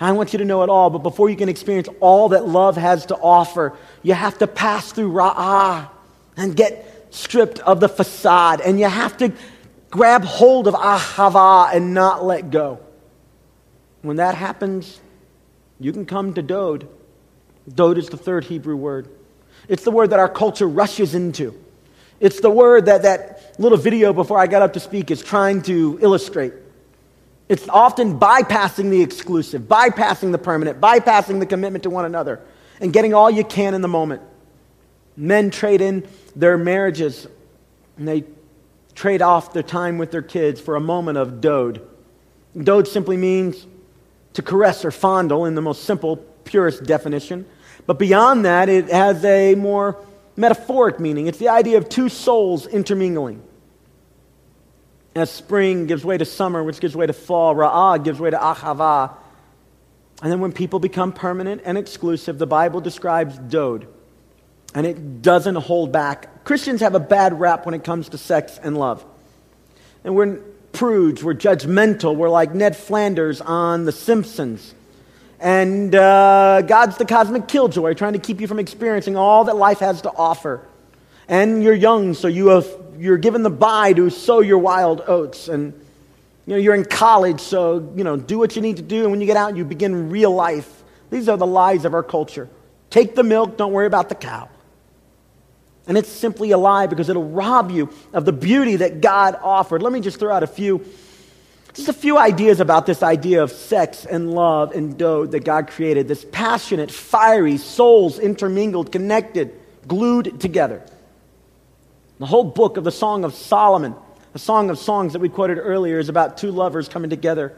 [0.00, 2.76] I want you to know it all, but before you can experience all that love
[2.76, 5.88] has to offer, you have to pass through ra'ah
[6.36, 8.60] and get stripped of the facade.
[8.60, 9.32] And you have to
[9.90, 12.80] grab hold of ahava and not let go.
[14.02, 15.00] When that happens,
[15.78, 16.88] you can come to dode.
[17.72, 19.08] Dode is the third Hebrew word.
[19.68, 21.54] It's the word that our culture rushes into.
[22.18, 25.62] It's the word that that little video before I got up to speak is trying
[25.62, 26.52] to illustrate.
[27.48, 32.40] It's often bypassing the exclusive, bypassing the permanent, bypassing the commitment to one another,
[32.80, 34.22] and getting all you can in the moment.
[35.16, 37.26] Men trade in their marriages
[37.96, 38.24] and they
[38.94, 41.86] trade off their time with their kids for a moment of dode.
[42.56, 43.66] Dode simply means
[44.34, 47.46] to caress or fondle in the most simple, purest definition.
[47.86, 50.04] But beyond that, it has a more
[50.36, 51.26] metaphoric meaning.
[51.26, 53.42] It's the idea of two souls intermingling.
[55.14, 58.38] As spring gives way to summer, which gives way to fall, ra'ah gives way to
[58.38, 59.14] ahava.
[60.22, 63.88] And then when people become permanent and exclusive, the Bible describes dode.
[64.74, 66.44] And it doesn't hold back.
[66.44, 69.04] Christians have a bad rap when it comes to sex and love.
[70.04, 70.40] And we're
[70.72, 74.74] prudes, we're judgmental, we're like Ned Flanders on The Simpsons.
[75.40, 79.78] And uh, God's the cosmic killjoy trying to keep you from experiencing all that life
[79.78, 80.66] has to offer.
[81.28, 85.48] And you're young, so you have, you're given the bye to sow your wild oats.
[85.48, 85.72] And
[86.46, 89.02] you know, you're in college, so you know, do what you need to do.
[89.02, 90.82] And when you get out, you begin real life.
[91.10, 92.48] These are the lies of our culture.
[92.90, 94.48] Take the milk, don't worry about the cow.
[95.86, 99.82] And it's simply a lie because it'll rob you of the beauty that God offered.
[99.82, 100.84] Let me just throw out a few
[101.72, 105.68] just a few ideas about this idea of sex and love and dode that God
[105.68, 106.08] created.
[106.08, 109.52] This passionate, fiery, souls intermingled, connected,
[109.86, 110.84] glued together.
[112.18, 113.94] The whole book of the Song of Solomon,
[114.32, 117.56] the Song of Songs that we quoted earlier, is about two lovers coming together.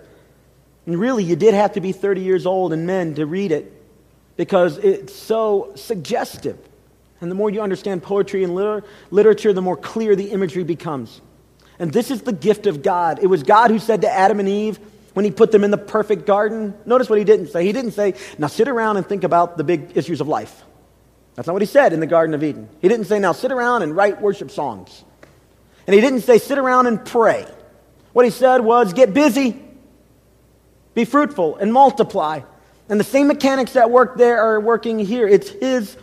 [0.87, 3.73] And really, you did have to be 30 years old and men to read it
[4.37, 6.59] because it's so suggestive.
[7.23, 11.21] And the more you understand poetry and liter- literature, the more clear the imagery becomes.
[11.79, 13.21] And this is the gift of God.
[13.23, 14.81] It was God who said to Adam and Eve
[15.15, 16.75] when he put them in the perfect garden.
[16.85, 17.65] Notice what he didn't say.
[17.65, 20.63] He didn't say, now sit around and think about the big issues of life.
[21.37, 22.69] That's not what he said in the Garden of Eden.
[22.81, 25.05] He didn't say, now sit around and write worship songs.
[25.87, 27.47] And he didn't say, sit around and pray.
[28.13, 29.63] What he said was, get busy,
[30.95, 32.41] be fruitful, and multiply.
[32.89, 35.27] And the same mechanics that work there are working here.
[35.27, 35.97] It's his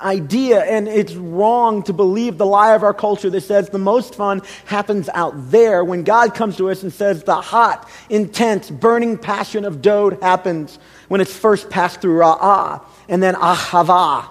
[0.00, 4.14] idea, and it's wrong to believe the lie of our culture that says the most
[4.14, 9.18] fun happens out there when God comes to us and says the hot, intense, burning
[9.18, 10.78] passion of dode happens
[11.08, 14.28] when it's first passed through ra'ah and then ahava.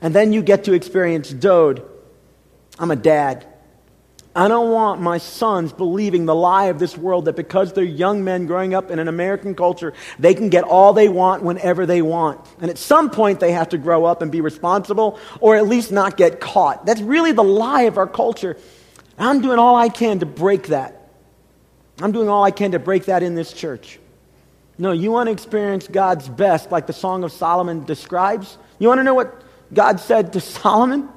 [0.00, 1.82] And then you get to experience dode.
[2.78, 3.46] I'm a dad.
[4.40, 8.24] I don't want my sons believing the lie of this world that because they're young
[8.24, 12.00] men growing up in an American culture, they can get all they want whenever they
[12.00, 12.40] want.
[12.58, 15.92] And at some point, they have to grow up and be responsible or at least
[15.92, 16.86] not get caught.
[16.86, 18.56] That's really the lie of our culture.
[19.18, 21.10] I'm doing all I can to break that.
[22.00, 23.98] I'm doing all I can to break that in this church.
[24.78, 28.56] No, you want to experience God's best, like the Song of Solomon describes?
[28.78, 29.42] You want to know what
[29.74, 31.10] God said to Solomon?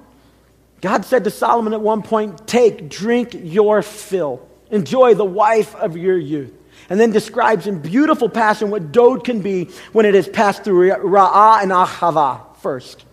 [0.84, 5.96] God said to Solomon at one point, Take, drink your fill, enjoy the wife of
[5.96, 6.52] your youth.
[6.90, 10.90] And then describes in beautiful passion what dode can be when it has passed through
[10.90, 13.06] Ra'ah and Ahava first.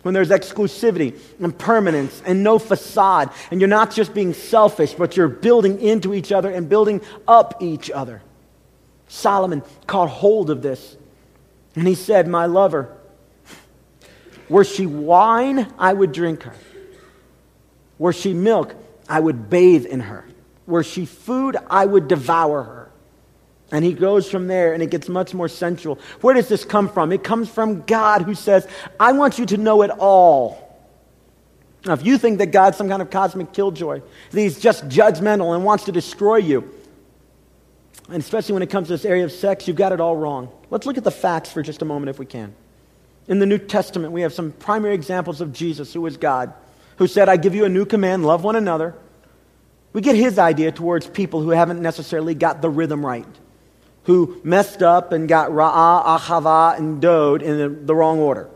[0.00, 5.14] When there's exclusivity and permanence and no facade, and you're not just being selfish, but
[5.14, 8.22] you're building into each other and building up each other.
[9.08, 10.96] Solomon caught hold of this,
[11.74, 12.96] and he said, My lover,
[14.48, 16.54] were she wine, I would drink her.
[17.98, 18.74] Were she milk,
[19.08, 20.24] I would bathe in her.
[20.66, 22.90] Were she food, I would devour her.
[23.70, 25.98] And he goes from there and it gets much more sensual.
[26.20, 27.12] Where does this come from?
[27.12, 28.66] It comes from God who says,
[28.98, 30.64] I want you to know it all.
[31.84, 35.54] Now, if you think that God's some kind of cosmic killjoy, that he's just judgmental
[35.54, 36.74] and wants to destroy you,
[38.08, 40.50] and especially when it comes to this area of sex, you've got it all wrong.
[40.70, 42.54] Let's look at the facts for just a moment if we can.
[43.28, 46.54] In the New Testament, we have some primary examples of Jesus, who is God,
[46.98, 48.94] who said, I give you a new command love one another.
[49.92, 53.26] We get his idea towards people who haven't necessarily got the rhythm right,
[54.04, 58.50] who messed up and got ra'ah, ahava, and dode in the, the wrong order.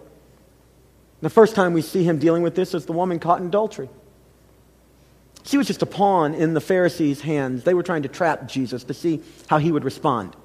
[1.20, 3.88] The first time we see him dealing with this is the woman caught in adultery.
[5.44, 7.64] She was just a pawn in the Pharisees' hands.
[7.64, 10.36] They were trying to trap Jesus to see how he would respond.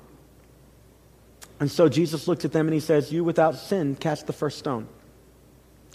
[1.59, 4.59] And so Jesus looks at them and he says, You without sin, cast the first
[4.59, 4.87] stone.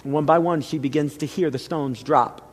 [0.02, 2.50] One by one, she begins to hear the stones drop.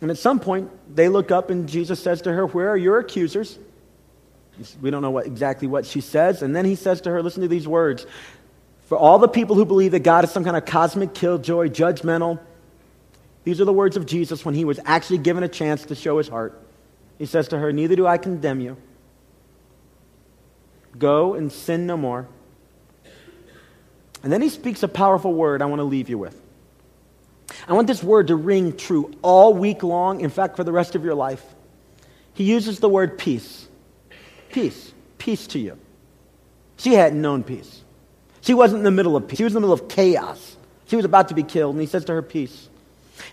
[0.00, 2.98] And at some point, they look up and Jesus says to her, Where are your
[2.98, 3.58] accusers?
[4.80, 6.42] We don't know what, exactly what she says.
[6.42, 8.06] And then he says to her, Listen to these words.
[8.86, 12.40] For all the people who believe that God is some kind of cosmic killjoy, judgmental,
[13.44, 16.18] these are the words of Jesus when he was actually given a chance to show
[16.18, 16.60] his heart.
[17.18, 18.76] He says to her, Neither do I condemn you.
[20.98, 22.28] Go and sin no more.
[24.22, 26.40] And then he speaks a powerful word I want to leave you with.
[27.66, 30.94] I want this word to ring true all week long, in fact, for the rest
[30.94, 31.42] of your life.
[32.34, 33.68] He uses the word peace.
[34.50, 34.92] Peace.
[35.18, 35.78] Peace to you.
[36.76, 37.82] She hadn't known peace.
[38.40, 39.38] She wasn't in the middle of peace.
[39.38, 40.56] She was in the middle of chaos.
[40.86, 42.68] She was about to be killed, and he says to her, Peace.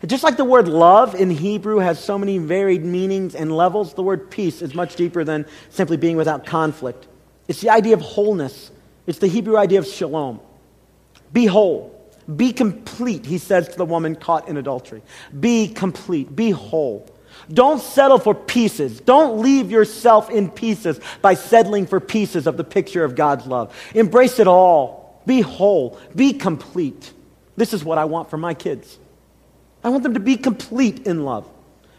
[0.01, 3.93] And just like the word love in Hebrew has so many varied meanings and levels,
[3.93, 7.07] the word peace is much deeper than simply being without conflict.
[7.47, 8.71] It's the idea of wholeness,
[9.07, 10.39] it's the Hebrew idea of shalom.
[11.31, 11.94] Be whole.
[12.33, 15.01] Be complete, he says to the woman caught in adultery.
[15.39, 16.35] Be complete.
[16.35, 17.09] Be whole.
[17.53, 18.99] Don't settle for pieces.
[19.01, 23.75] Don't leave yourself in pieces by settling for pieces of the picture of God's love.
[23.93, 25.21] Embrace it all.
[25.25, 25.99] Be whole.
[26.15, 27.13] Be complete.
[27.57, 28.97] This is what I want for my kids.
[29.83, 31.47] I want them to be complete in love,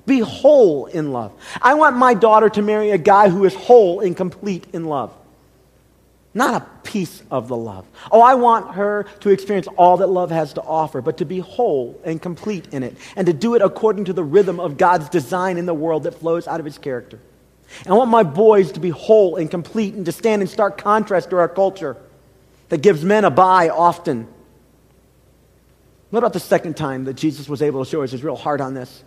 [0.06, 1.32] be whole in love.
[1.62, 5.14] I want my daughter to marry a guy who is whole and complete in love.
[6.36, 7.86] Not a piece of the love.
[8.12, 11.40] Oh, I want her to experience all that love has to offer, but to be
[11.40, 15.08] whole and complete in it, and to do it according to the rhythm of God's
[15.08, 17.18] design in the world that flows out of his character.
[17.80, 20.78] And I want my boys to be whole and complete and to stand in stark
[20.78, 21.96] contrast to our culture
[22.68, 24.28] that gives men a bye often
[26.10, 28.60] what about the second time that Jesus was able to show us his real heart
[28.60, 29.02] on this?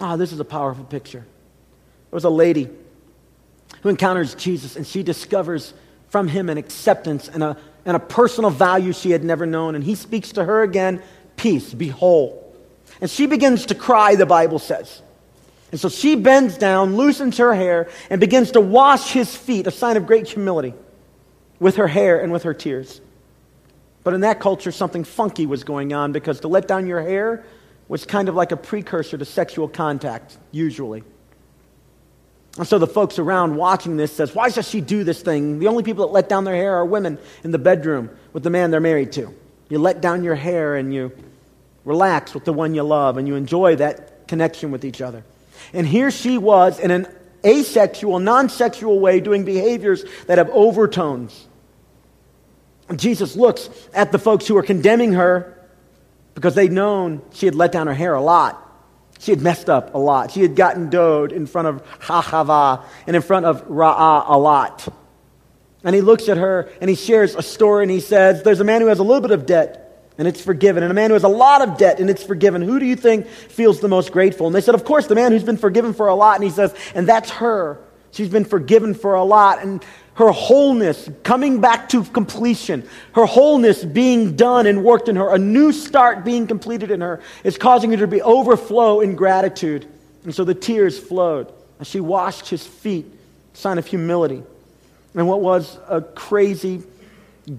[0.00, 1.20] Ah, oh, this is a powerful picture.
[1.20, 2.68] There was a lady
[3.82, 5.72] who encounters Jesus and she discovers
[6.16, 9.74] from him an acceptance and a, and a personal value she had never known.
[9.74, 11.02] And he speaks to her again
[11.36, 12.56] peace, be whole.
[13.02, 15.02] And she begins to cry, the Bible says.
[15.72, 19.70] And so she bends down, loosens her hair, and begins to wash his feet, a
[19.70, 20.72] sign of great humility,
[21.60, 23.02] with her hair and with her tears.
[24.02, 27.44] But in that culture, something funky was going on because to let down your hair
[27.88, 31.04] was kind of like a precursor to sexual contact, usually.
[32.58, 35.58] And so the folks around watching this says, why does she do this thing?
[35.58, 38.50] The only people that let down their hair are women in the bedroom with the
[38.50, 39.34] man they're married to.
[39.68, 41.12] You let down your hair and you
[41.84, 45.24] relax with the one you love and you enjoy that connection with each other.
[45.72, 47.06] And here she was in an
[47.44, 51.46] asexual, non-sexual way doing behaviors that have overtones.
[52.94, 55.52] Jesus looks at the folks who are condemning her
[56.34, 58.62] because they'd known she had let down her hair a lot.
[59.18, 60.30] She had messed up a lot.
[60.30, 64.86] She had gotten dode in front of ahava and in front of Ra'ah a lot.
[65.84, 68.64] And he looks at her and he shares a story and he says, There's a
[68.64, 69.82] man who has a little bit of debt
[70.18, 72.62] and it's forgiven, and a man who has a lot of debt and it's forgiven.
[72.62, 74.46] Who do you think feels the most grateful?
[74.46, 76.36] And they said, Of course, the man who's been forgiven for a lot.
[76.36, 77.78] And he says, And that's her.
[78.16, 79.62] She's been forgiven for a lot.
[79.62, 85.34] And her wholeness coming back to completion, her wholeness being done and worked in her,
[85.34, 89.86] a new start being completed in her, is causing her to be overflow in gratitude.
[90.24, 93.04] And so the tears flowed as she washed his feet,
[93.52, 94.42] sign of humility.
[95.14, 96.82] And what was a crazy,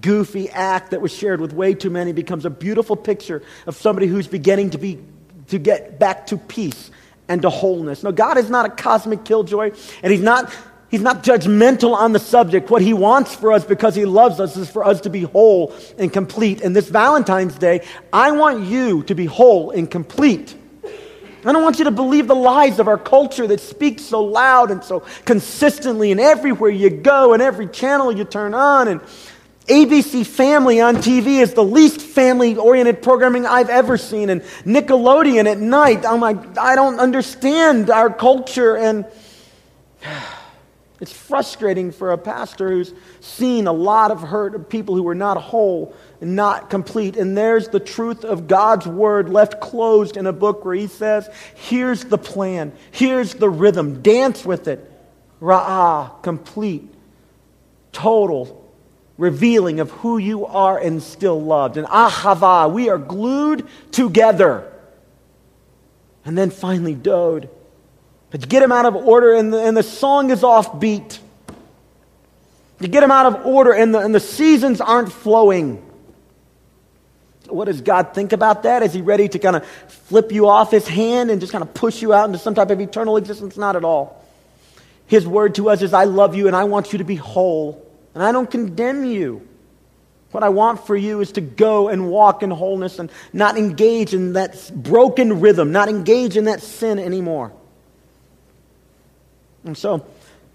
[0.00, 4.08] goofy act that was shared with way too many becomes a beautiful picture of somebody
[4.08, 4.98] who's beginning to be
[5.46, 6.90] to get back to peace
[7.28, 8.02] and to wholeness.
[8.02, 9.72] No, God is not a cosmic killjoy,
[10.02, 10.52] and He's not,
[10.90, 12.70] he's not judgmental on the subject.
[12.70, 15.74] What He wants for us because He loves us is for us to be whole
[15.98, 16.60] and complete.
[16.62, 20.56] And this Valentine's Day, I want you to be whole and complete.
[21.44, 24.72] I don't want you to believe the lies of our culture that speaks so loud
[24.72, 29.00] and so consistently, and everywhere you go, and every channel you turn on, and
[29.68, 34.30] ABC Family on TV is the least family oriented programming I've ever seen.
[34.30, 38.76] And Nickelodeon at night, I'm like, I don't understand our culture.
[38.76, 39.04] And
[41.00, 45.14] it's frustrating for a pastor who's seen a lot of hurt of people who are
[45.14, 47.18] not whole and not complete.
[47.18, 51.28] And there's the truth of God's word left closed in a book where he says,
[51.54, 54.90] here's the plan, here's the rhythm, dance with it.
[55.42, 56.90] Ra'ah, complete,
[57.92, 58.57] total
[59.18, 61.76] revealing of who you are and still loved.
[61.76, 64.72] And ahava, we are glued together.
[66.24, 67.50] And then finally, dode.
[68.30, 71.18] But you get him out of order, and the, and the song is offbeat.
[72.80, 75.84] You get him out of order, and the, and the seasons aren't flowing.
[77.48, 78.82] What does God think about that?
[78.82, 81.72] Is he ready to kind of flip you off his hand and just kind of
[81.72, 83.56] push you out into some type of eternal existence?
[83.56, 84.22] Not at all.
[85.06, 87.87] His word to us is, I love you and I want you to be whole.
[88.14, 89.46] And I don't condemn you.
[90.30, 94.12] What I want for you is to go and walk in wholeness and not engage
[94.12, 97.52] in that broken rhythm, not engage in that sin anymore.
[99.64, 100.06] And so,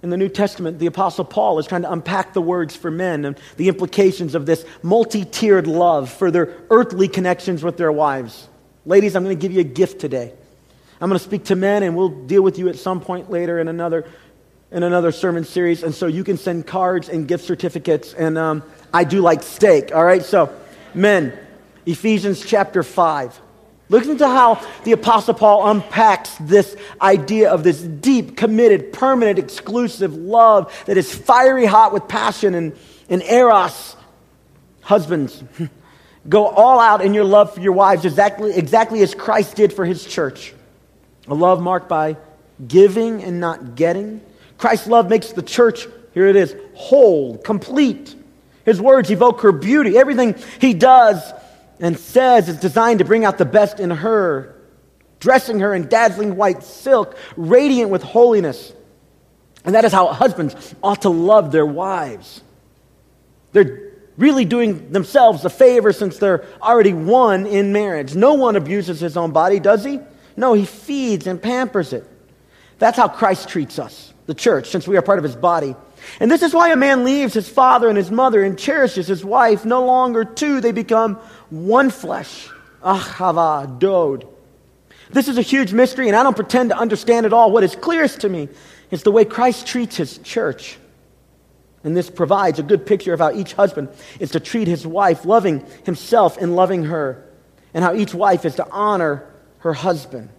[0.04, 3.26] in the New Testament, the Apostle Paul is trying to unpack the words for men
[3.26, 8.50] and the implications of this multi tiered love for their earthly connections with their wives.
[8.86, 10.34] Ladies, I'm going to give you a gift today.
[11.00, 13.60] I'm going to speak to men, and we'll deal with you at some point later
[13.60, 14.06] in another
[14.74, 18.14] in another sermon series, and so you can send cards and gift certificates.
[18.14, 20.24] And um, I do like steak, all right?
[20.24, 20.54] So,
[20.96, 21.38] men,
[21.86, 23.40] Ephesians chapter 5.
[23.90, 30.16] Listen to how the Apostle Paul unpacks this idea of this deep, committed, permanent, exclusive
[30.16, 32.76] love that is fiery hot with passion and,
[33.10, 33.96] and eros.
[34.82, 35.44] Husbands,
[36.28, 39.86] go all out in your love for your wives exactly, exactly as Christ did for
[39.86, 40.52] his church.
[41.28, 42.18] A love marked by
[42.68, 44.22] giving and not getting
[44.64, 48.16] Christ's love makes the church, here it is, whole, complete.
[48.64, 49.98] His words evoke her beauty.
[49.98, 51.34] Everything he does
[51.82, 54.56] and says is designed to bring out the best in her,
[55.20, 58.72] dressing her in dazzling white silk, radiant with holiness.
[59.66, 62.42] And that is how husbands ought to love their wives.
[63.52, 68.16] They're really doing themselves a favor since they're already one in marriage.
[68.16, 70.00] No one abuses his own body, does he?
[70.38, 72.08] No, he feeds and pampers it.
[72.80, 75.76] That's how Christ treats us the church, since we are part of his body.
[76.20, 79.24] And this is why a man leaves his father and his mother and cherishes his
[79.24, 79.66] wife.
[79.66, 81.16] No longer two, they become
[81.50, 82.50] one flesh.
[82.82, 84.28] Ah, Ahava, dode.
[85.12, 87.52] This is a huge mystery, and I don't pretend to understand it all.
[87.52, 88.50] What is clearest to me
[88.92, 90.78] is the way Christ treats his church.
[91.84, 95.26] And this provides a good picture of how each husband is to treat his wife,
[95.26, 97.26] loving himself and loving her,
[97.74, 99.28] and how each wife is to honor
[99.60, 100.30] her husband.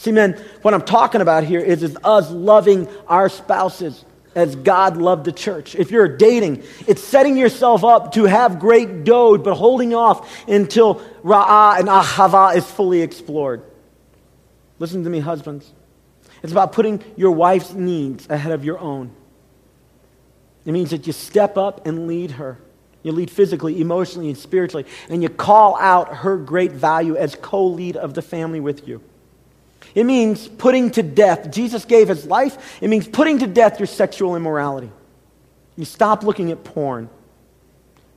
[0.00, 4.02] See, men, what I'm talking about here is, is us loving our spouses
[4.34, 5.74] as God loved the church.
[5.74, 11.02] If you're dating, it's setting yourself up to have great dode, but holding off until
[11.22, 13.62] ra'ah and ahava is fully explored.
[14.78, 15.70] Listen to me, husbands.
[16.42, 19.10] It's about putting your wife's needs ahead of your own.
[20.64, 22.56] It means that you step up and lead her.
[23.02, 27.66] You lead physically, emotionally, and spiritually, and you call out her great value as co
[27.66, 29.02] lead of the family with you.
[29.94, 31.50] It means putting to death.
[31.50, 32.78] Jesus gave his life.
[32.80, 34.90] It means putting to death your sexual immorality.
[35.76, 37.08] You stop looking at porn.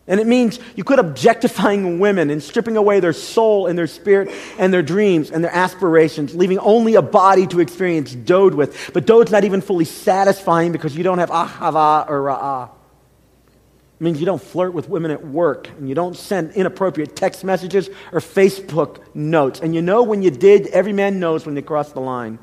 [0.05, 4.29] And it means you quit objectifying women and stripping away their soul and their spirit
[4.59, 8.91] and their dreams and their aspirations, leaving only a body to experience dode with.
[8.93, 12.69] But dode's not even fully satisfying because you don't have ahava or ra'ah.
[13.99, 17.43] It means you don't flirt with women at work and you don't send inappropriate text
[17.43, 19.59] messages or Facebook notes.
[19.61, 22.39] And you know when you did, every man knows when they cross the line.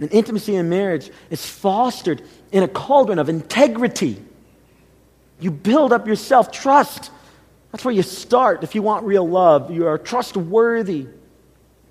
[0.00, 4.22] And intimacy in marriage is fostered in a cauldron of integrity.
[5.40, 7.10] You build up your self trust.
[7.72, 9.70] That's where you start if you want real love.
[9.70, 11.06] You are trustworthy.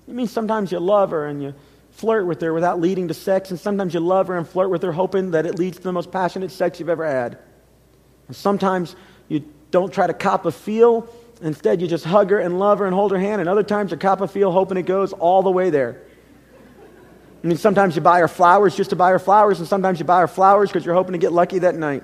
[0.08, 1.54] It means sometimes you love her and you
[1.92, 4.82] flirt with her without leading to sex, and sometimes you love her and flirt with
[4.82, 7.38] her hoping that it leads to the most passionate sex you've ever had.
[8.30, 8.96] Sometimes
[9.28, 11.08] you don't try to cop a feel.
[11.40, 13.40] Instead, you just hug her and love her and hold her hand.
[13.40, 16.02] And other times, you cop a feel hoping it goes all the way there.
[17.42, 20.04] I mean, sometimes you buy her flowers just to buy her flowers, and sometimes you
[20.04, 22.02] buy her flowers because you're hoping to get lucky that night.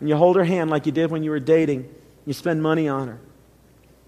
[0.00, 1.88] And you hold her hand like you did when you were dating.
[2.26, 3.20] You spend money on her.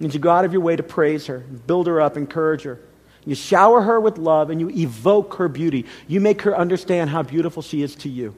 [0.01, 2.81] And you go out of your way to praise her, build her up, encourage her.
[3.25, 5.87] You shower her with love and you evoke her beauty.
[6.07, 8.35] You make her understand how beautiful she is to you.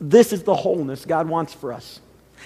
[0.00, 2.00] This is the wholeness God wants for us.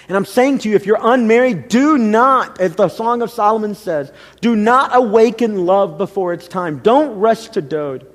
[0.07, 3.75] And I'm saying to you, if you're unmarried, do not, as the Song of Solomon
[3.75, 6.79] says, do not awaken love before it's time.
[6.79, 8.09] Don't rush to Dode.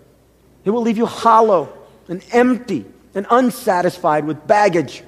[0.64, 1.76] It will leave you hollow
[2.08, 5.02] and empty and unsatisfied with baggage.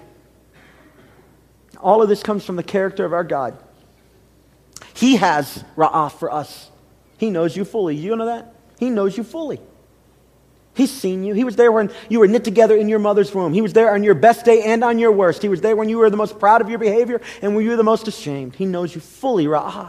[1.81, 3.59] All of this comes from the character of our God.
[4.95, 6.70] He has ra'ah for us.
[7.18, 7.97] He knows you fully.
[7.97, 8.55] You know that?
[8.79, 9.61] He knows you fully.
[10.77, 11.33] He's seen you.
[11.33, 13.55] He was there when you were knit together in your mother's womb.
[13.55, 15.41] He was there on your best day and on your worst.
[15.41, 17.70] He was there when you were the most proud of your behavior and when you
[17.70, 18.55] were the most ashamed.
[18.55, 19.89] He knows you fully, Ra'ah.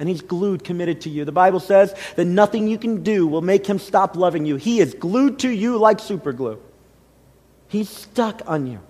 [0.00, 1.24] And he's glued, committed to you.
[1.24, 4.56] The Bible says that nothing you can do will make him stop loving you.
[4.56, 6.60] He is glued to you like super glue.
[7.68, 8.80] He's stuck on you.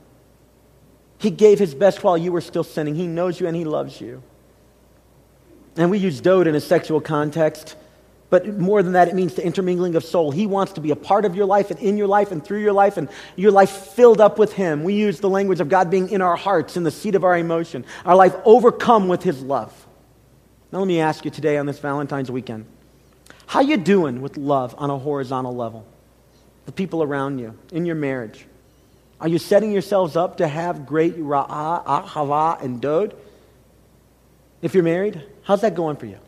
[1.19, 2.95] He gave his best while you were still sinning.
[2.95, 4.23] He knows you and he loves you.
[5.77, 7.77] And we use dode in a sexual context.
[8.33, 10.31] But more than that, it means the intermingling of soul.
[10.31, 12.63] He wants to be a part of your life and in your life and through
[12.63, 14.85] your life and your life filled up with Him.
[14.85, 17.37] We use the language of God being in our hearts, in the seat of our
[17.37, 19.87] emotion, our life overcome with His love.
[20.73, 22.65] Now let me ask you today on this Valentine's weekend,
[23.45, 25.87] how you doing with love on a horizontal level?
[26.65, 28.47] The people around you, in your marriage.
[29.21, 33.15] Are you setting yourselves up to have great ra'ah, ahava, and dode?
[34.63, 36.19] If you're married, how's that going for you?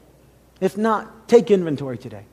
[0.64, 2.24] If not, take inventory today.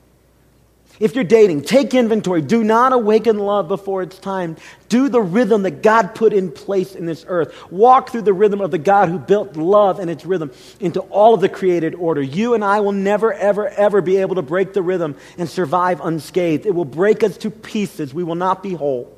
[0.98, 2.40] If you're dating, take inventory.
[2.40, 4.56] Do not awaken love before it's time.
[4.88, 7.70] Do the rhythm that God put in place in this earth.
[7.70, 11.34] Walk through the rhythm of the God who built love and its rhythm into all
[11.34, 12.22] of the created order.
[12.22, 16.00] You and I will never, ever, ever be able to break the rhythm and survive
[16.00, 16.64] unscathed.
[16.64, 18.14] It will break us to pieces.
[18.14, 19.14] We will not be whole.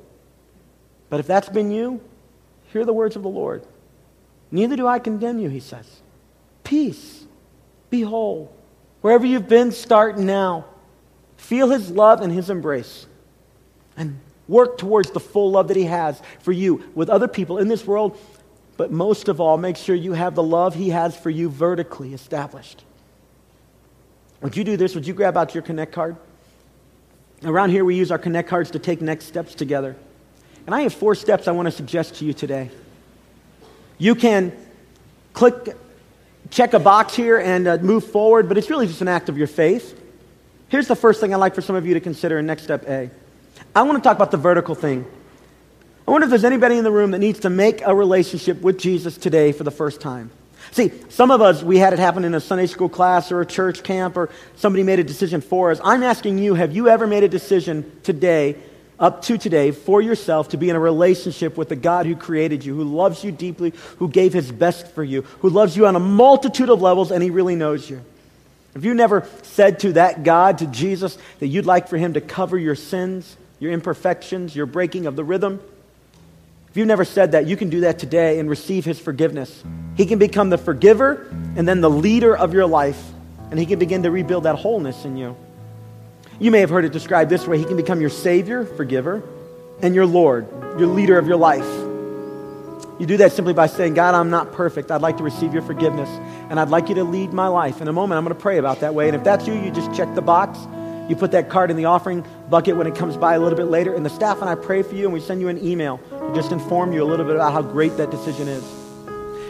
[1.08, 2.00] But if that's been you,
[2.72, 3.64] hear the words of the Lord.
[4.50, 5.86] Neither do I condemn you, he says.
[6.64, 7.24] Peace.
[7.90, 8.52] Be whole.
[9.05, 10.64] Wherever you've been, start now.
[11.36, 13.05] Feel his love and his embrace.
[13.98, 17.68] And work towards the full love that he has for you with other people in
[17.68, 18.18] this world.
[18.78, 22.14] But most of all, make sure you have the love he has for you vertically
[22.14, 22.82] established.
[24.40, 24.94] Would you do this?
[24.94, 26.16] Would you grab out your Connect card?
[27.42, 29.96] Around here, we use our Connect cards to take next steps together.
[30.64, 32.70] And I have four steps I want to suggest to you today.
[33.98, 34.57] You can
[35.34, 35.76] click
[36.51, 39.38] check a box here and uh, move forward, but it's really just an act of
[39.38, 40.01] your faith.
[40.68, 42.88] Here's the first thing I'd like for some of you to consider in next step
[42.88, 43.11] A.
[43.74, 45.05] I want to talk about the vertical thing.
[46.07, 48.78] I wonder if there's anybody in the room that needs to make a relationship with
[48.78, 50.30] Jesus today for the first time.
[50.70, 53.47] See, some of us, we had it happen in a Sunday school class or a
[53.47, 55.80] church camp, or somebody made a decision for us.
[55.82, 58.57] I'm asking you, have you ever made a decision today
[58.99, 62.64] up to today for yourself to be in a relationship with the God who created
[62.64, 65.97] you, who loves you deeply, who gave his best for you, who loves you on
[65.97, 68.01] a multitude of levels, and he really knows you.
[68.74, 72.20] Have you never said to that God, to Jesus, that you'd like for him to
[72.20, 75.61] cover your sins, your imperfections, your breaking of the rhythm?
[76.70, 79.62] If you've never said that, you can do that today and receive his forgiveness.
[79.97, 83.01] He can become the forgiver and then the leader of your life,
[83.51, 85.36] and he can begin to rebuild that wholeness in you.
[86.41, 89.22] You may have heard it described this way He can become your Savior, forgiver,
[89.82, 91.66] and your Lord, your leader of your life.
[92.99, 94.91] You do that simply by saying, God, I'm not perfect.
[94.91, 96.09] I'd like to receive your forgiveness,
[96.51, 97.80] and I'd like you to lead my life.
[97.80, 99.09] In a moment, I'm going to pray about that way.
[99.09, 100.59] And if that's you, you just check the box.
[101.09, 103.66] You put that card in the offering bucket when it comes by a little bit
[103.66, 105.99] later, and the staff and I pray for you, and we send you an email
[106.11, 108.64] to just inform you a little bit about how great that decision is.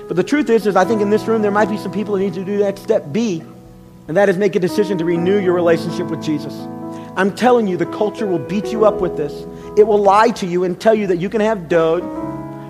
[0.06, 2.16] But the truth is, is I think in this room there might be some people
[2.16, 3.42] who need to do that step B,
[4.06, 6.54] and that is make a decision to renew your relationship with Jesus.
[7.16, 9.32] I'm telling you, the culture will beat you up with this.
[9.78, 12.02] It will lie to you and tell you that you can have dode,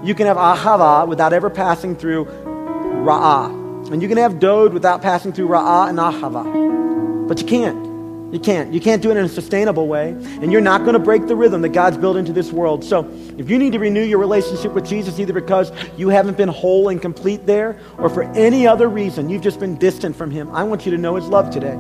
[0.07, 3.91] you can have ahava without ever passing through ra'ah.
[3.91, 7.28] And you can have dode without passing through ra'ah and ahava.
[7.28, 7.93] But you can't.
[8.33, 8.72] You can't.
[8.75, 10.09] You can't do it in a sustainable way.
[10.11, 12.83] And you're not going to break the rhythm that God's built into this world.
[12.83, 13.09] So
[13.39, 16.89] if you need to renew your relationship with Jesus, either because you haven't been whole
[16.89, 20.64] and complete there, or for any other reason, you've just been distant from Him, I
[20.64, 21.79] want you to know His love today.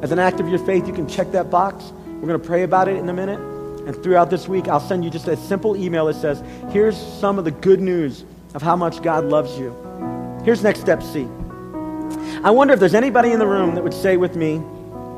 [0.00, 1.92] As an act of your faith, you can check that box.
[2.06, 3.40] We're going to pray about it in a minute.
[3.86, 7.38] And throughout this week, I'll send you just a simple email that says, here's some
[7.38, 9.74] of the good news of how much God loves you.
[10.44, 11.28] Here's next step C.
[12.42, 14.62] I wonder if there's anybody in the room that would say with me,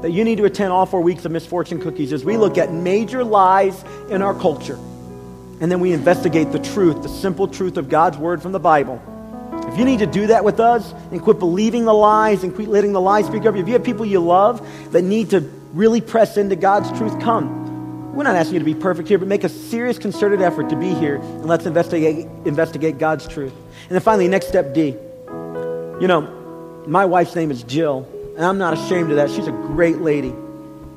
[0.06, 2.72] that you need to attend all four weeks of Misfortune Cookies as we look at
[2.72, 4.76] major lies in our culture.
[5.60, 9.02] And then we investigate the truth, the simple truth of God's word from the Bible.
[9.66, 12.68] If you need to do that with us and quit believing the lies and quit
[12.68, 15.40] letting the lies speak over you, if you have people you love that need to
[15.72, 18.14] really press into God's truth, come.
[18.14, 20.76] We're not asking you to be perfect here, but make a serious, concerted effort to
[20.76, 23.52] be here and let's investigate, investigate God's truth.
[23.82, 24.94] And then finally, next step D.
[26.00, 29.30] You know, my wife's name is Jill, and I'm not ashamed of that.
[29.30, 30.34] She's a great lady.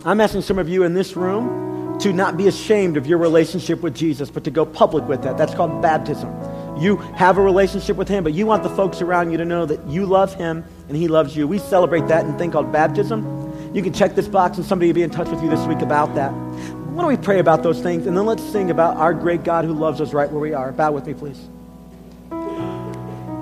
[0.05, 3.81] I'm asking some of you in this room to not be ashamed of your relationship
[3.81, 5.37] with Jesus, but to go public with that.
[5.37, 6.33] That's called baptism.
[6.79, 9.65] You have a relationship with Him, but you want the folks around you to know
[9.65, 11.47] that you love Him and He loves you.
[11.47, 13.73] We celebrate that in a thing called baptism.
[13.75, 15.81] You can check this box and somebody will be in touch with you this week
[15.81, 16.31] about that.
[16.31, 19.65] Why don't we pray about those things and then let's sing about our great God
[19.65, 20.71] who loves us right where we are.
[20.71, 21.39] Bow with me, please.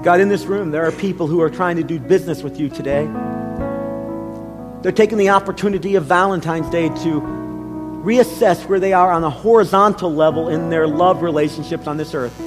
[0.04, 2.70] God, in this room, there are people who are trying to do business with you
[2.70, 3.08] today.
[4.88, 7.20] They're taking the opportunity of Valentine's Day to
[8.06, 12.40] reassess where they are on a horizontal level in their love relationships on this earth.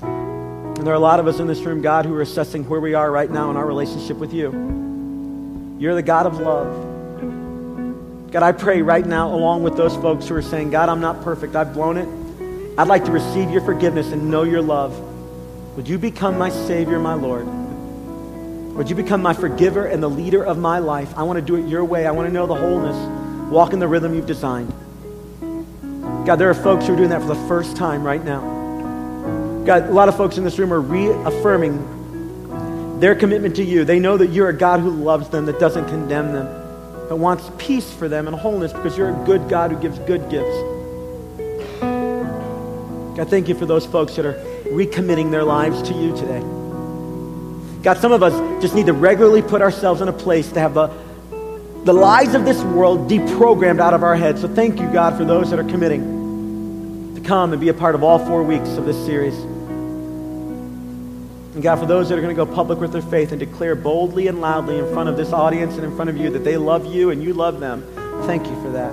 [0.00, 2.80] And there are a lot of us in this room, God, who are assessing where
[2.80, 5.76] we are right now in our relationship with you.
[5.78, 8.32] You're the God of love.
[8.32, 11.22] God, I pray right now, along with those folks who are saying, God, I'm not
[11.22, 12.08] perfect, I've blown it.
[12.76, 14.98] I'd like to receive your forgiveness and know your love.
[15.76, 17.46] Would you become my Savior, my Lord?
[18.78, 21.12] Would you become my forgiver and the leader of my life?
[21.16, 22.06] I want to do it your way.
[22.06, 24.72] I want to know the wholeness, walk in the rhythm you've designed.
[26.24, 28.40] God, there are folks who are doing that for the first time right now.
[29.66, 33.84] God, a lot of folks in this room are reaffirming their commitment to you.
[33.84, 36.46] They know that you're a God who loves them, that doesn't condemn them,
[37.08, 40.30] but wants peace for them and wholeness because you're a good God who gives good
[40.30, 40.56] gifts.
[43.16, 44.34] God, thank you for those folks that are
[44.66, 46.57] recommitting their lives to you today.
[47.82, 50.74] God, some of us just need to regularly put ourselves in a place to have
[50.74, 50.88] the,
[51.84, 54.40] the lies of this world deprogrammed out of our heads.
[54.40, 57.94] So thank you, God, for those that are committing to come and be a part
[57.94, 59.34] of all four weeks of this series.
[61.54, 63.74] And God, for those that are going to go public with their faith and declare
[63.74, 66.56] boldly and loudly in front of this audience and in front of you that they
[66.56, 67.82] love you and you love them,
[68.26, 68.92] thank you for that.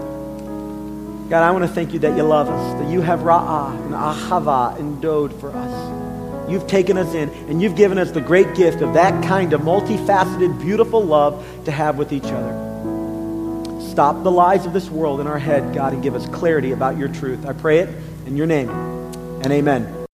[1.29, 3.93] God, I want to thank you that you love us, that you have ra'ah and
[3.93, 6.04] ahava dode for us.
[6.49, 9.61] You've taken us in, and you've given us the great gift of that kind of
[9.61, 13.81] multifaceted, beautiful love to have with each other.
[13.89, 16.97] Stop the lies of this world in our head, God, and give us clarity about
[16.97, 17.45] your truth.
[17.45, 17.89] I pray it
[18.27, 20.04] in your name, and amen.